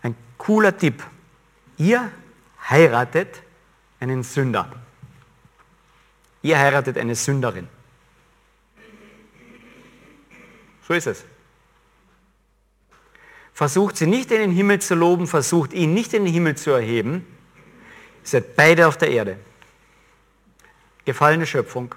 ein 0.01 0.15
cooler 0.37 0.77
Tipp. 0.77 1.03
Ihr 1.77 2.11
heiratet 2.69 3.41
einen 3.99 4.23
Sünder. 4.23 4.71
Ihr 6.41 6.57
heiratet 6.57 6.97
eine 6.97 7.15
Sünderin. 7.15 7.67
So 10.87 10.93
ist 10.93 11.07
es. 11.07 11.25
Versucht 13.59 13.97
sie 13.97 14.07
nicht 14.07 14.31
in 14.31 14.39
den 14.39 14.51
Himmel 14.51 14.79
zu 14.79 14.95
loben, 14.95 15.27
versucht 15.27 15.73
ihn 15.73 15.93
nicht 15.93 16.13
in 16.13 16.23
den 16.23 16.33
Himmel 16.33 16.55
zu 16.55 16.71
erheben. 16.71 17.27
Ihr 18.23 18.29
seid 18.29 18.55
beide 18.55 18.87
auf 18.87 18.95
der 18.95 19.11
Erde. 19.11 19.37
Gefallene 21.03 21.45
Schöpfung. 21.45 21.93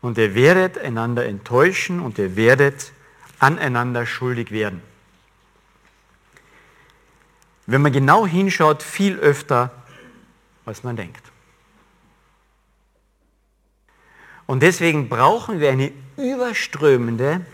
Und 0.00 0.16
ihr 0.16 0.34
werdet 0.34 0.78
einander 0.78 1.26
enttäuschen 1.26 2.00
und 2.00 2.16
ihr 2.18 2.36
werdet 2.36 2.90
aneinander 3.38 4.06
schuldig 4.06 4.50
werden. 4.50 4.80
Wenn 7.66 7.82
man 7.82 7.92
genau 7.92 8.26
hinschaut, 8.26 8.82
viel 8.82 9.18
öfter, 9.18 9.70
als 10.64 10.84
man 10.84 10.96
denkt. 10.96 11.30
Und 14.46 14.62
deswegen 14.62 15.10
brauchen 15.10 15.60
wir 15.60 15.70
eine 15.70 15.92
überströmende 16.16 17.44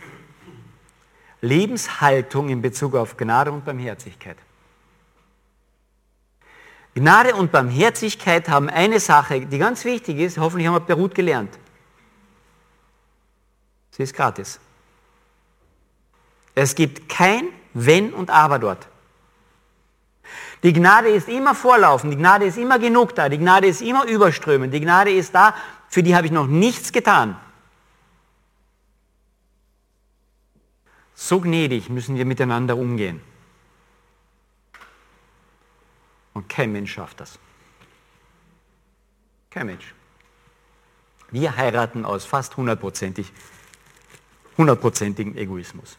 Lebenshaltung 1.44 2.48
in 2.48 2.62
Bezug 2.62 2.94
auf 2.94 3.16
Gnade 3.16 3.52
und 3.52 3.64
Barmherzigkeit. 3.64 4.38
Gnade 6.94 7.34
und 7.34 7.52
Barmherzigkeit 7.52 8.48
haben 8.48 8.70
eine 8.70 8.98
Sache, 8.98 9.40
die 9.40 9.58
ganz 9.58 9.84
wichtig 9.84 10.18
ist, 10.18 10.38
hoffentlich 10.38 10.66
haben 10.66 10.74
wir 10.74 10.80
Beruht 10.80 11.14
gelernt. 11.14 11.58
Sie 13.90 14.02
ist 14.02 14.14
gratis. 14.14 14.58
Es 16.54 16.74
gibt 16.74 17.08
kein 17.08 17.48
Wenn 17.74 18.14
und 18.14 18.30
Aber 18.30 18.58
dort. 18.58 18.86
Die 20.62 20.72
Gnade 20.72 21.08
ist 21.08 21.28
immer 21.28 21.54
vorlaufen, 21.54 22.10
die 22.10 22.16
Gnade 22.16 22.46
ist 22.46 22.56
immer 22.56 22.78
genug 22.78 23.14
da, 23.14 23.28
die 23.28 23.38
Gnade 23.38 23.66
ist 23.66 23.82
immer 23.82 24.06
überströmend, 24.06 24.72
die 24.72 24.80
Gnade 24.80 25.12
ist 25.12 25.34
da, 25.34 25.54
für 25.88 26.02
die 26.02 26.16
habe 26.16 26.26
ich 26.26 26.32
noch 26.32 26.46
nichts 26.46 26.90
getan. 26.90 27.36
So 31.14 31.40
gnädig 31.40 31.88
müssen 31.88 32.16
wir 32.16 32.24
miteinander 32.24 32.76
umgehen. 32.76 33.20
Und 36.32 36.48
kein 36.48 36.72
Mensch 36.72 36.92
schafft 36.92 37.20
das. 37.20 37.38
Kein 39.50 39.66
Mensch. 39.66 39.94
Wir 41.30 41.56
heiraten 41.56 42.04
aus 42.04 42.24
fast 42.24 42.56
hundertprozentig 42.56 43.32
hundertprozentigen 44.56 45.36
Egoismus. 45.36 45.96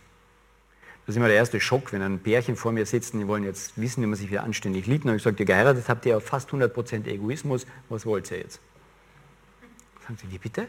Das 1.06 1.13
ist 1.13 1.17
immer 1.17 1.28
der 1.28 1.38
erste 1.38 1.60
Schock, 1.60 1.93
wenn 1.93 2.01
ein 2.01 2.19
Pärchen 2.19 2.56
vor 2.56 2.71
mir 2.71 2.86
sitzt 2.86 3.13
und 3.13 3.19
die 3.19 3.28
wollen 3.28 3.43
jetzt 3.43 3.80
wissen, 3.80 4.01
wie 4.01 4.08
man 4.08 4.15
sich 4.15 4.30
wieder 4.30 4.43
anständig 4.43 4.88
liebt. 4.88 5.06
Und 5.06 5.15
ich 5.15 5.23
sage, 5.23 5.38
ihr 5.39 5.45
geheiratet 5.45 5.88
habt 5.88 6.06
ihr 6.06 6.17
auf 6.17 6.25
fast 6.25 6.49
100% 6.49 7.06
Egoismus, 7.06 7.65
was 7.89 8.06
wollt 8.06 8.30
ihr 8.32 8.39
jetzt? 8.39 8.60
Sagen 10.01 10.17
sie, 10.17 10.32
wie 10.32 10.38
bitte? 10.38 10.67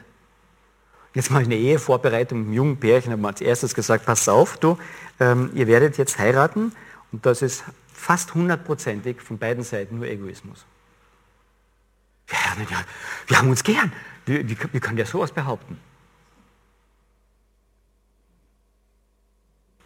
Jetzt 1.16 1.30
ich 1.30 1.36
eine 1.46 1.56
Ehevorbereitung 1.56 2.40
mit 2.40 2.48
einem 2.48 2.54
jungen 2.54 2.76
Pärchen, 2.76 3.10
habe 3.10 3.26
als 3.26 3.40
erstes 3.40 3.74
gesagt, 3.74 4.04
pass 4.04 4.28
auf, 4.28 4.58
du, 4.58 4.76
ähm, 5.18 5.50
ihr 5.54 5.66
werdet 5.66 5.96
jetzt 5.96 6.18
heiraten 6.18 6.74
und 7.10 7.24
das 7.24 7.40
ist 7.40 7.64
fast 7.90 8.34
hundertprozentig 8.34 9.22
von 9.22 9.38
beiden 9.38 9.64
Seiten 9.64 9.96
nur 9.96 10.06
Egoismus. 10.06 10.66
Wir, 12.26 12.36
wir 13.28 13.38
haben 13.38 13.48
uns 13.48 13.64
gern. 13.64 13.94
Wie, 14.26 14.46
wie, 14.46 14.58
wie 14.70 14.78
kann 14.78 14.96
der 14.96 15.06
sowas 15.06 15.32
behaupten? 15.32 15.78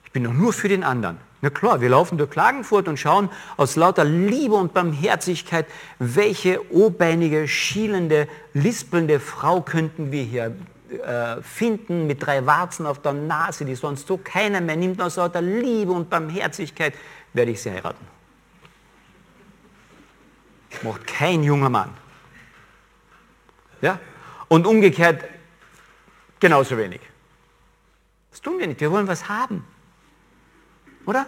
Ich 0.07 0.11
bin 0.11 0.25
doch 0.25 0.33
nur 0.33 0.53
für 0.53 0.69
den 0.69 0.83
anderen. 0.83 1.19
Na 1.43 1.51
klar, 1.51 1.81
wir 1.81 1.91
laufen 1.91 2.19
durch 2.19 2.31
Klagenfurt 2.31 2.89
und 2.89 2.99
schauen 2.99 3.31
aus 3.57 3.77
lauter 3.77 4.05
Liebe 4.05 4.57
und 4.57 4.75
Barmherzigkeit, 4.75 5.67
welche 6.01 6.75
obeinige, 6.75 7.47
schielende, 7.47 8.27
lispelnde 8.53 9.21
Frau 9.21 9.61
könnten 9.61 10.11
wir 10.11 10.25
hier 10.25 10.57
äh, 10.91 11.41
finden 11.43 12.09
mit 12.09 12.25
drei 12.25 12.45
Warzen 12.47 12.85
auf 12.85 13.01
der 13.01 13.13
Nase, 13.13 13.65
die 13.65 13.77
sonst 13.77 14.09
so 14.09 14.19
keiner 14.19 14.61
mehr 14.61 14.77
nimmt. 14.77 15.01
Aus 15.01 15.17
lauter 15.17 15.41
Liebe 15.41 15.93
und 15.93 16.11
Barmherzigkeit 16.11 16.95
werde 17.33 17.53
ich 17.53 17.63
sie 17.63 17.71
heiraten. 17.71 18.05
Macht 20.83 21.07
kein 21.07 21.45
junger 21.45 21.69
Mann. 21.69 21.91
Ja? 23.81 24.01
Und 24.49 24.67
umgekehrt 24.67 25.25
genauso 26.41 26.77
wenig. 26.77 27.01
Das 28.31 28.41
tun 28.41 28.59
wir 28.59 28.67
nicht. 28.67 28.81
Wir 28.81 28.91
wollen 28.91 29.07
was 29.07 29.29
haben. 29.29 29.65
Oder? 31.07 31.27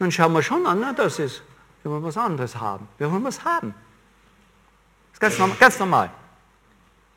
Dann 0.00 0.10
schauen 0.10 0.32
wir 0.32 0.42
schon 0.42 0.66
an, 0.66 0.80
na, 0.80 0.92
das 0.92 1.18
ist, 1.18 1.42
wir 1.82 1.92
wollen 1.92 2.02
was 2.02 2.16
anderes 2.16 2.56
haben. 2.56 2.88
Wir 2.98 3.10
wollen 3.10 3.24
was 3.24 3.44
haben. 3.44 3.74
Das 5.12 5.14
ist 5.14 5.20
ganz 5.20 5.38
normal. 5.38 5.56
Ganz 5.60 5.78
normal. 5.78 6.10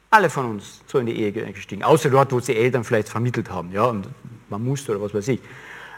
Alle 0.10 0.30
von 0.30 0.46
uns 0.46 0.82
so 0.88 1.00
in 1.00 1.06
die 1.06 1.20
Ehe 1.20 1.32
gestiegen. 1.32 1.84
Außer 1.84 2.10
dort, 2.10 2.32
wo 2.32 2.40
sie 2.40 2.56
Eltern 2.56 2.84
vielleicht 2.84 3.10
vermittelt 3.10 3.50
haben. 3.50 3.72
Ja, 3.72 3.86
und 3.86 4.08
man 4.50 4.64
musste 4.64 4.92
oder 4.92 5.02
was 5.02 5.14
weiß 5.14 5.28
ich. 5.30 5.42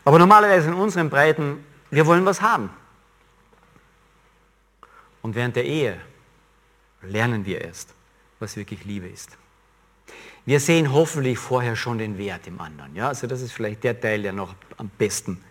Aber 0.03 0.18
normalerweise 0.18 0.70
in 0.70 0.74
unseren 0.74 1.10
Breiten, 1.10 1.64
wir 1.91 2.05
wollen 2.05 2.26
was 2.26 2.41
haben. 2.41 2.70
Und 5.22 5.36
während 5.36 5.55
der 5.55 5.66
Ehe 5.66 5.99
lernen 7.01 7.45
wir 7.45 7.62
erst, 7.62 7.93
was 8.39 8.55
wirklich 8.55 8.86
Liebe 8.86 9.07
ist. 9.07 9.38
Wir 10.45 10.60
sehen 10.60 10.91
hoffentlich 10.91 11.38
vorher 11.38 11.76
schon 11.76 11.99
den 11.99 12.18
Wert 12.18 12.47
im 12.47 12.60
anderen. 12.60 12.95
Ja? 12.95 13.10
Also 13.10 13.28
das 13.28 13.41
ist 13.41 13.51
vielleicht 13.51 13.84
der 13.84 13.99
Teil, 13.99 14.24
der 14.24 14.34
noch 14.34 14.55
am 14.78 14.89
besten 14.97 15.43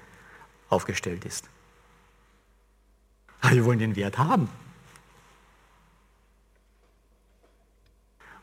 aufgestellt 0.69 1.25
ist. 1.25 1.49
Aber 3.41 3.55
wir 3.55 3.65
wollen 3.65 3.79
den 3.79 3.95
Wert 3.95 4.19
haben. 4.19 4.49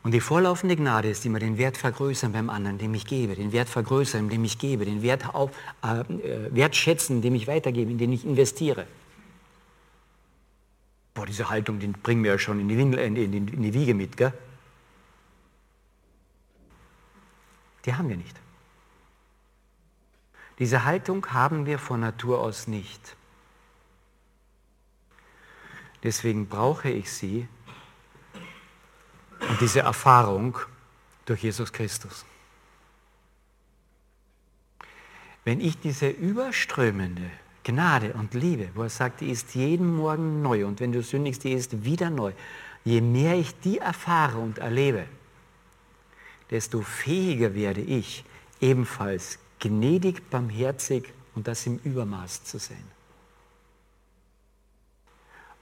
Und 0.06 0.12
die 0.12 0.20
vorlaufende 0.20 0.76
Gnade 0.76 1.10
ist 1.10 1.26
immer 1.26 1.40
den 1.40 1.58
Wert 1.58 1.76
vergrößern 1.76 2.30
beim 2.30 2.48
anderen, 2.48 2.78
dem 2.78 2.94
ich 2.94 3.06
gebe, 3.06 3.34
den 3.34 3.50
Wert 3.50 3.68
vergrößern, 3.68 4.28
dem 4.28 4.44
ich 4.44 4.56
gebe, 4.56 4.84
den 4.84 5.02
Wert 5.02 5.34
auf, 5.34 5.50
äh, 5.82 5.98
äh 5.98 6.54
wertschätzen, 6.54 7.22
dem 7.22 7.34
ich 7.34 7.48
weitergebe, 7.48 7.90
in 7.90 7.98
den 7.98 8.12
ich 8.12 8.24
investiere. 8.24 8.86
Boah, 11.12 11.26
diese 11.26 11.50
Haltung, 11.50 11.80
die 11.80 11.88
bringen 11.88 12.22
wir 12.22 12.30
ja 12.30 12.38
schon 12.38 12.60
in 12.60 12.68
die, 12.68 12.78
Windel, 12.78 13.00
in 13.00 13.14
die, 13.16 13.24
in 13.24 13.62
die 13.64 13.74
Wiege 13.74 13.94
mit, 13.94 14.16
gell? 14.16 14.32
Die 17.84 17.92
haben 17.92 18.08
wir 18.08 18.16
nicht. 18.16 18.36
Diese 20.60 20.84
Haltung 20.84 21.26
haben 21.32 21.66
wir 21.66 21.80
von 21.80 21.98
Natur 21.98 22.42
aus 22.42 22.68
nicht. 22.68 23.16
Deswegen 26.04 26.46
brauche 26.46 26.90
ich 26.90 27.10
sie 27.10 27.48
und 29.40 29.60
diese 29.60 29.80
Erfahrung 29.80 30.58
Durch 31.24 31.42
Jesus 31.42 31.72
Christus. 31.72 32.24
Wenn 35.44 35.60
ich 35.60 35.78
diese 35.78 36.08
überströmende 36.08 37.30
Gnade 37.64 38.12
und 38.12 38.34
Liebe, 38.34 38.70
wo 38.74 38.84
er 38.84 38.90
sagt, 38.90 39.20
die 39.20 39.30
ist 39.30 39.56
jeden 39.56 39.96
Morgen 39.96 40.40
neu 40.40 40.66
und 40.66 40.78
wenn 40.78 40.92
du 40.92 41.02
sündigst, 41.02 41.42
die 41.42 41.52
ist 41.52 41.84
wieder 41.84 42.10
neu. 42.10 42.32
Je 42.84 43.00
mehr 43.00 43.34
ich 43.34 43.58
die 43.58 43.78
erfahre 43.78 44.38
und 44.38 44.58
erlebe, 44.58 45.06
desto 46.50 46.82
fähiger 46.82 47.54
werde 47.54 47.80
ich, 47.80 48.24
ebenfalls 48.60 49.40
gnädig, 49.58 50.30
barmherzig 50.30 51.12
und 51.34 51.48
das 51.48 51.66
im 51.66 51.78
Übermaß 51.82 52.44
zu 52.44 52.58
sein. 52.58 52.95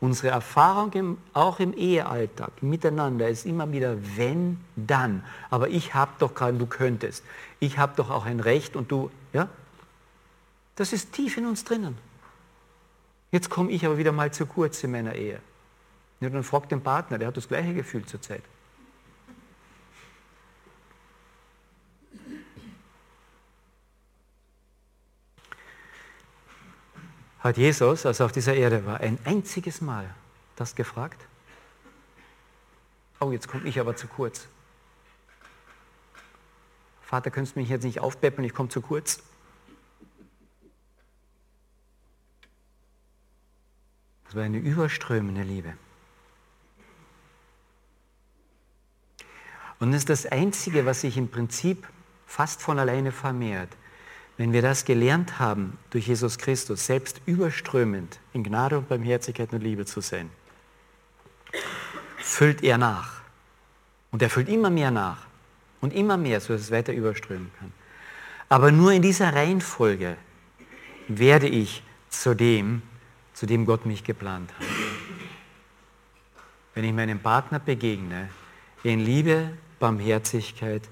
Unsere 0.01 0.29
Erfahrung 0.29 0.93
im, 0.93 1.19
auch 1.33 1.61
im 1.61 1.73
Ehealltag 1.73 2.63
miteinander 2.63 3.29
ist 3.29 3.47
immer 3.47 3.73
wieder 3.73 3.97
wenn, 4.17 4.61
dann. 4.77 5.25
Aber 5.51 5.69
ich 5.69 5.95
habe 5.95 6.13
doch 6.19 6.35
gerade, 6.35 6.59
du 6.59 6.67
könntest. 6.67 7.25
Ich 7.59 7.79
habe 7.79 7.95
doch 7.97 8.11
auch 8.11 8.27
ein 8.27 8.41
Recht 8.41 8.77
und 8.77 8.91
du, 8.91 9.11
ja? 9.33 9.49
Das 10.77 10.93
ist 10.93 11.13
tief 11.13 11.37
in 11.37 11.47
uns 11.47 11.65
drinnen. 11.65 11.97
Jetzt 13.31 13.49
komme 13.49 13.71
ich 13.71 13.87
aber 13.87 13.97
wieder 13.97 14.13
mal 14.13 14.33
zu 14.33 14.47
kurz 14.47 14.83
in 14.85 14.91
meiner 14.91 15.15
Ehe. 15.15 15.41
Ja, 16.21 16.31
dann 16.31 16.45
fragt 16.45 16.73
den 16.73 16.83
Partner, 16.83 17.19
der 17.19 17.29
hat 17.29 17.37
das 17.37 17.49
gleiche 17.49 17.75
Gefühl 17.75 18.05
zur 18.05 18.21
Hat 27.45 27.59
Jesus, 27.59 28.07
als 28.07 28.21
er 28.21 28.27
auf 28.27 28.33
dieser 28.33 28.55
Erde 28.55 28.87
war, 28.87 29.01
ein 29.01 29.19
einziges 29.27 29.83
Mal 29.83 30.09
das 30.57 30.75
gefragt? 30.75 31.27
Oh, 33.21 33.33
jetzt 33.33 33.49
komme 33.49 33.69
ich 33.69 33.79
aber 33.79 33.95
zu 33.97 34.07
kurz. 34.07 34.49
Vater, 37.03 37.31
könntest 37.31 37.55
du 37.55 37.61
mich 37.61 37.69
jetzt 37.69 37.85
nicht 37.85 38.01
aufpäppeln, 38.01 38.47
ich 38.47 38.55
komme 38.55 38.71
zu 38.71 38.81
kurz. 38.81 39.23
Das 44.25 44.37
war 44.37 44.45
eine 44.45 44.59
überströmende 44.59 45.43
Liebe. 45.43 45.77
Und 49.81 49.93
das 49.93 49.99
ist 49.99 50.09
das 50.09 50.25
Einzige, 50.25 50.87
was 50.87 51.03
sich 51.03 51.19
im 51.19 51.31
Prinzip 51.31 51.87
fast 52.27 52.63
von 52.63 52.79
alleine 52.79 53.13
vermehrt. 53.13 53.69
Wenn 54.37 54.53
wir 54.53 54.63
das 54.63 54.85
gelernt 54.85 55.39
haben, 55.39 55.79
durch 55.91 56.09
Jesus 56.09 56.39
Christus 56.39 56.87
selbst 56.87 57.21
überströmend 57.25 58.19
in 58.33 58.43
Gnade 58.43 58.79
und 58.79 58.89
Barmherzigkeit 58.89 59.53
und 59.53 59.63
Liebe 59.63 59.87
zu 59.87 60.01
sein, 60.01 60.29
füllt 62.17 62.63
er 62.65 62.79
nach. 62.79 63.23
Und 64.11 64.23
er 64.23 64.31
füllt 64.31 64.49
immer 64.49 64.71
mehr 64.71 64.91
nach. 64.91 65.27
Und 65.81 65.93
immer 65.93 66.17
mehr, 66.17 66.41
so 66.41 66.53
dass 66.53 66.63
es 66.63 66.71
weiter 66.71 66.93
überströmen 66.93 67.51
kann. 67.59 67.73
Aber 68.49 68.73
nur 68.73 68.93
in 68.93 69.03
dieser 69.03 69.35
Reihenfolge 69.35 70.17
werde 71.09 71.47
ich 71.47 71.83
zu 72.09 72.35
dem, 72.35 72.83
zu 73.35 73.47
dem 73.47 73.67
Gott 73.67 73.85
mich 73.87 74.05
geplant 74.05 74.53
hat. 74.59 74.67
Wenn 76.75 76.85
ich 76.85 76.93
meinem 76.93 77.21
Partner 77.21 77.59
begegne, 77.59 78.31
in 78.83 79.01
Liebe, 79.01 79.51
Barmherzigkeit, 79.79 80.83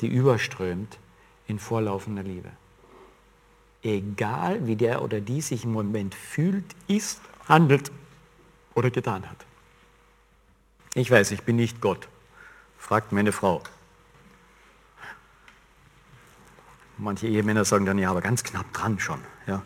die 0.00 0.08
überströmt 0.08 0.98
in 1.46 1.58
vorlaufender 1.58 2.22
Liebe. 2.22 2.50
Egal 3.82 4.66
wie 4.66 4.76
der 4.76 5.02
oder 5.02 5.20
die 5.20 5.40
sich 5.40 5.64
im 5.64 5.72
Moment 5.72 6.14
fühlt, 6.14 6.64
ist, 6.86 7.20
handelt 7.48 7.90
oder 8.74 8.90
getan 8.90 9.28
hat. 9.28 9.44
Ich 10.94 11.10
weiß, 11.10 11.32
ich 11.32 11.42
bin 11.42 11.56
nicht 11.56 11.80
Gott, 11.80 12.08
fragt 12.78 13.12
meine 13.12 13.32
Frau. 13.32 13.62
Manche 16.98 17.26
Ehemänner 17.26 17.64
sagen 17.64 17.86
dann, 17.86 17.98
ja, 17.98 18.10
aber 18.10 18.20
ganz 18.20 18.44
knapp 18.44 18.72
dran 18.72 19.00
schon. 19.00 19.20
Ja. 19.46 19.62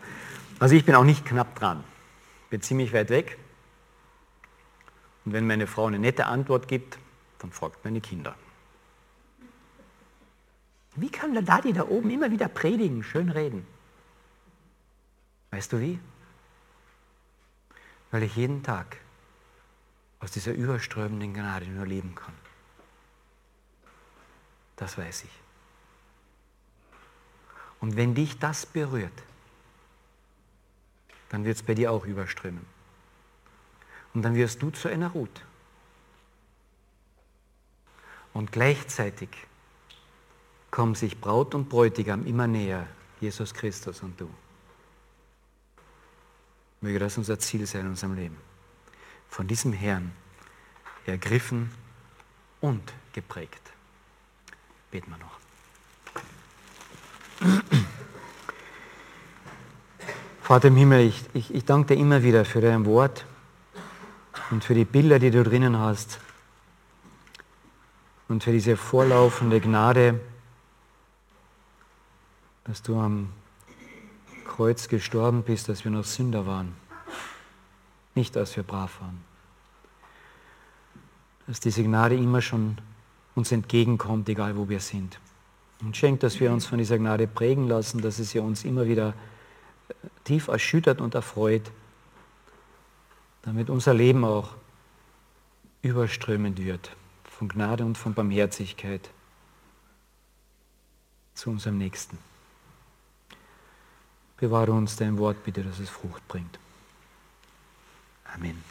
Also 0.59 0.75
ich 0.75 0.85
bin 0.85 0.95
auch 0.95 1.03
nicht 1.03 1.25
knapp 1.25 1.59
dran, 1.59 1.83
bin 2.49 2.61
ziemlich 2.61 2.93
weit 2.93 3.09
weg. 3.09 3.37
Und 5.25 5.33
wenn 5.33 5.45
meine 5.45 5.67
Frau 5.67 5.85
eine 5.85 5.99
nette 5.99 6.25
Antwort 6.25 6.67
gibt, 6.67 6.97
dann 7.39 7.51
fragt 7.51 7.83
meine 7.85 8.01
Kinder. 8.01 8.33
Wie 10.95 11.09
kann 11.09 11.33
der 11.33 11.43
Daddy 11.43 11.73
da 11.73 11.83
oben 11.83 12.09
immer 12.09 12.31
wieder 12.31 12.47
predigen, 12.47 13.03
schön 13.03 13.29
reden? 13.29 13.67
Weißt 15.51 15.71
du 15.71 15.79
wie? 15.79 15.99
Weil 18.11 18.23
ich 18.23 18.35
jeden 18.35 18.63
Tag 18.63 18.97
aus 20.19 20.31
dieser 20.31 20.53
überströmenden 20.53 21.33
Gnade 21.33 21.67
nur 21.67 21.85
leben 21.85 22.15
kann. 22.15 22.33
Das 24.75 24.97
weiß 24.97 25.23
ich. 25.23 25.31
Und 27.79 27.95
wenn 27.95 28.15
dich 28.15 28.39
das 28.39 28.65
berührt, 28.65 29.23
dann 31.29 31.45
wird 31.45 31.57
es 31.57 31.63
bei 31.63 31.73
dir 31.73 31.91
auch 31.91 32.05
überströmen. 32.05 32.65
Und 34.13 34.23
dann 34.23 34.35
wirst 34.35 34.61
du 34.61 34.71
zu 34.71 34.87
einer 34.87 35.09
Ruth. 35.09 35.43
Und 38.33 38.51
gleichzeitig 38.51 39.29
kommen 40.71 40.95
sich 40.95 41.19
Braut 41.19 41.55
und 41.55 41.69
Bräutigam 41.69 42.25
immer 42.25 42.47
näher, 42.47 42.87
Jesus 43.19 43.53
Christus 43.53 44.01
und 44.01 44.19
du. 44.19 44.29
Möge 46.81 46.99
das 46.99 47.17
unser 47.17 47.39
Ziel 47.39 47.65
sein 47.65 47.81
in 47.81 47.87
unserem 47.87 48.15
Leben. 48.15 48.37
Von 49.29 49.47
diesem 49.47 49.73
Herrn 49.73 50.11
ergriffen 51.05 51.71
und 52.61 52.93
geprägt. 53.13 53.71
Beten 54.91 55.11
wir 55.11 55.17
noch. 55.17 55.37
Vater 60.41 60.69
im 60.69 60.77
Himmel, 60.77 61.07
ich, 61.07 61.23
ich, 61.33 61.53
ich 61.53 61.65
danke 61.65 61.93
dir 61.93 62.01
immer 62.01 62.23
wieder 62.23 62.45
für 62.45 62.61
dein 62.61 62.85
Wort 62.85 63.25
und 64.49 64.63
für 64.63 64.73
die 64.73 64.85
Bilder, 64.85 65.19
die 65.19 65.29
du 65.29 65.43
drinnen 65.43 65.77
hast 65.77 66.19
und 68.29 68.43
für 68.43 68.51
diese 68.51 68.77
vorlaufende 68.77 69.59
Gnade, 69.59 70.19
dass 72.63 72.81
du 72.81 72.97
am 72.97 73.33
Kreuz 74.57 74.87
gestorben 74.87 75.43
bist, 75.43 75.69
dass 75.69 75.83
wir 75.83 75.91
noch 75.91 76.03
Sünder 76.03 76.47
waren, 76.47 76.73
nicht 78.15 78.35
als 78.35 78.55
wir 78.55 78.63
brav 78.63 78.99
waren. 78.99 79.23
Dass 81.45 81.59
diese 81.59 81.83
Gnade 81.83 82.15
immer 82.15 82.41
schon 82.41 82.79
uns 83.35 83.51
entgegenkommt, 83.51 84.27
egal 84.29 84.57
wo 84.57 84.67
wir 84.67 84.79
sind. 84.79 85.19
Und 85.81 85.95
schenkt, 85.95 86.23
dass 86.23 86.39
wir 86.39 86.51
uns 86.51 86.65
von 86.65 86.79
dieser 86.79 86.97
Gnade 86.97 87.27
prägen 87.27 87.67
lassen, 87.67 88.01
dass 88.01 88.17
es 88.17 88.33
ja 88.33 88.41
uns 88.41 88.65
immer 88.65 88.87
wieder 88.87 89.13
äh, 89.89 89.93
tief 90.23 90.47
erschüttert 90.47 91.01
und 91.01 91.13
erfreut, 91.13 91.71
damit 93.43 93.69
unser 93.69 93.93
Leben 93.93 94.25
auch 94.25 94.55
überströmend 95.83 96.57
wird 96.57 96.95
von 97.29 97.47
Gnade 97.47 97.85
und 97.85 97.95
von 97.95 98.15
Barmherzigkeit 98.15 99.11
zu 101.35 101.51
unserem 101.51 101.77
Nächsten. 101.77 102.17
Bewahre 104.37 104.71
uns 104.71 104.95
dein 104.95 105.17
Wort 105.17 105.43
bitte, 105.43 105.63
dass 105.63 105.79
es 105.79 105.89
Frucht 105.89 106.27
bringt. 106.27 106.59
Amen. 108.35 108.63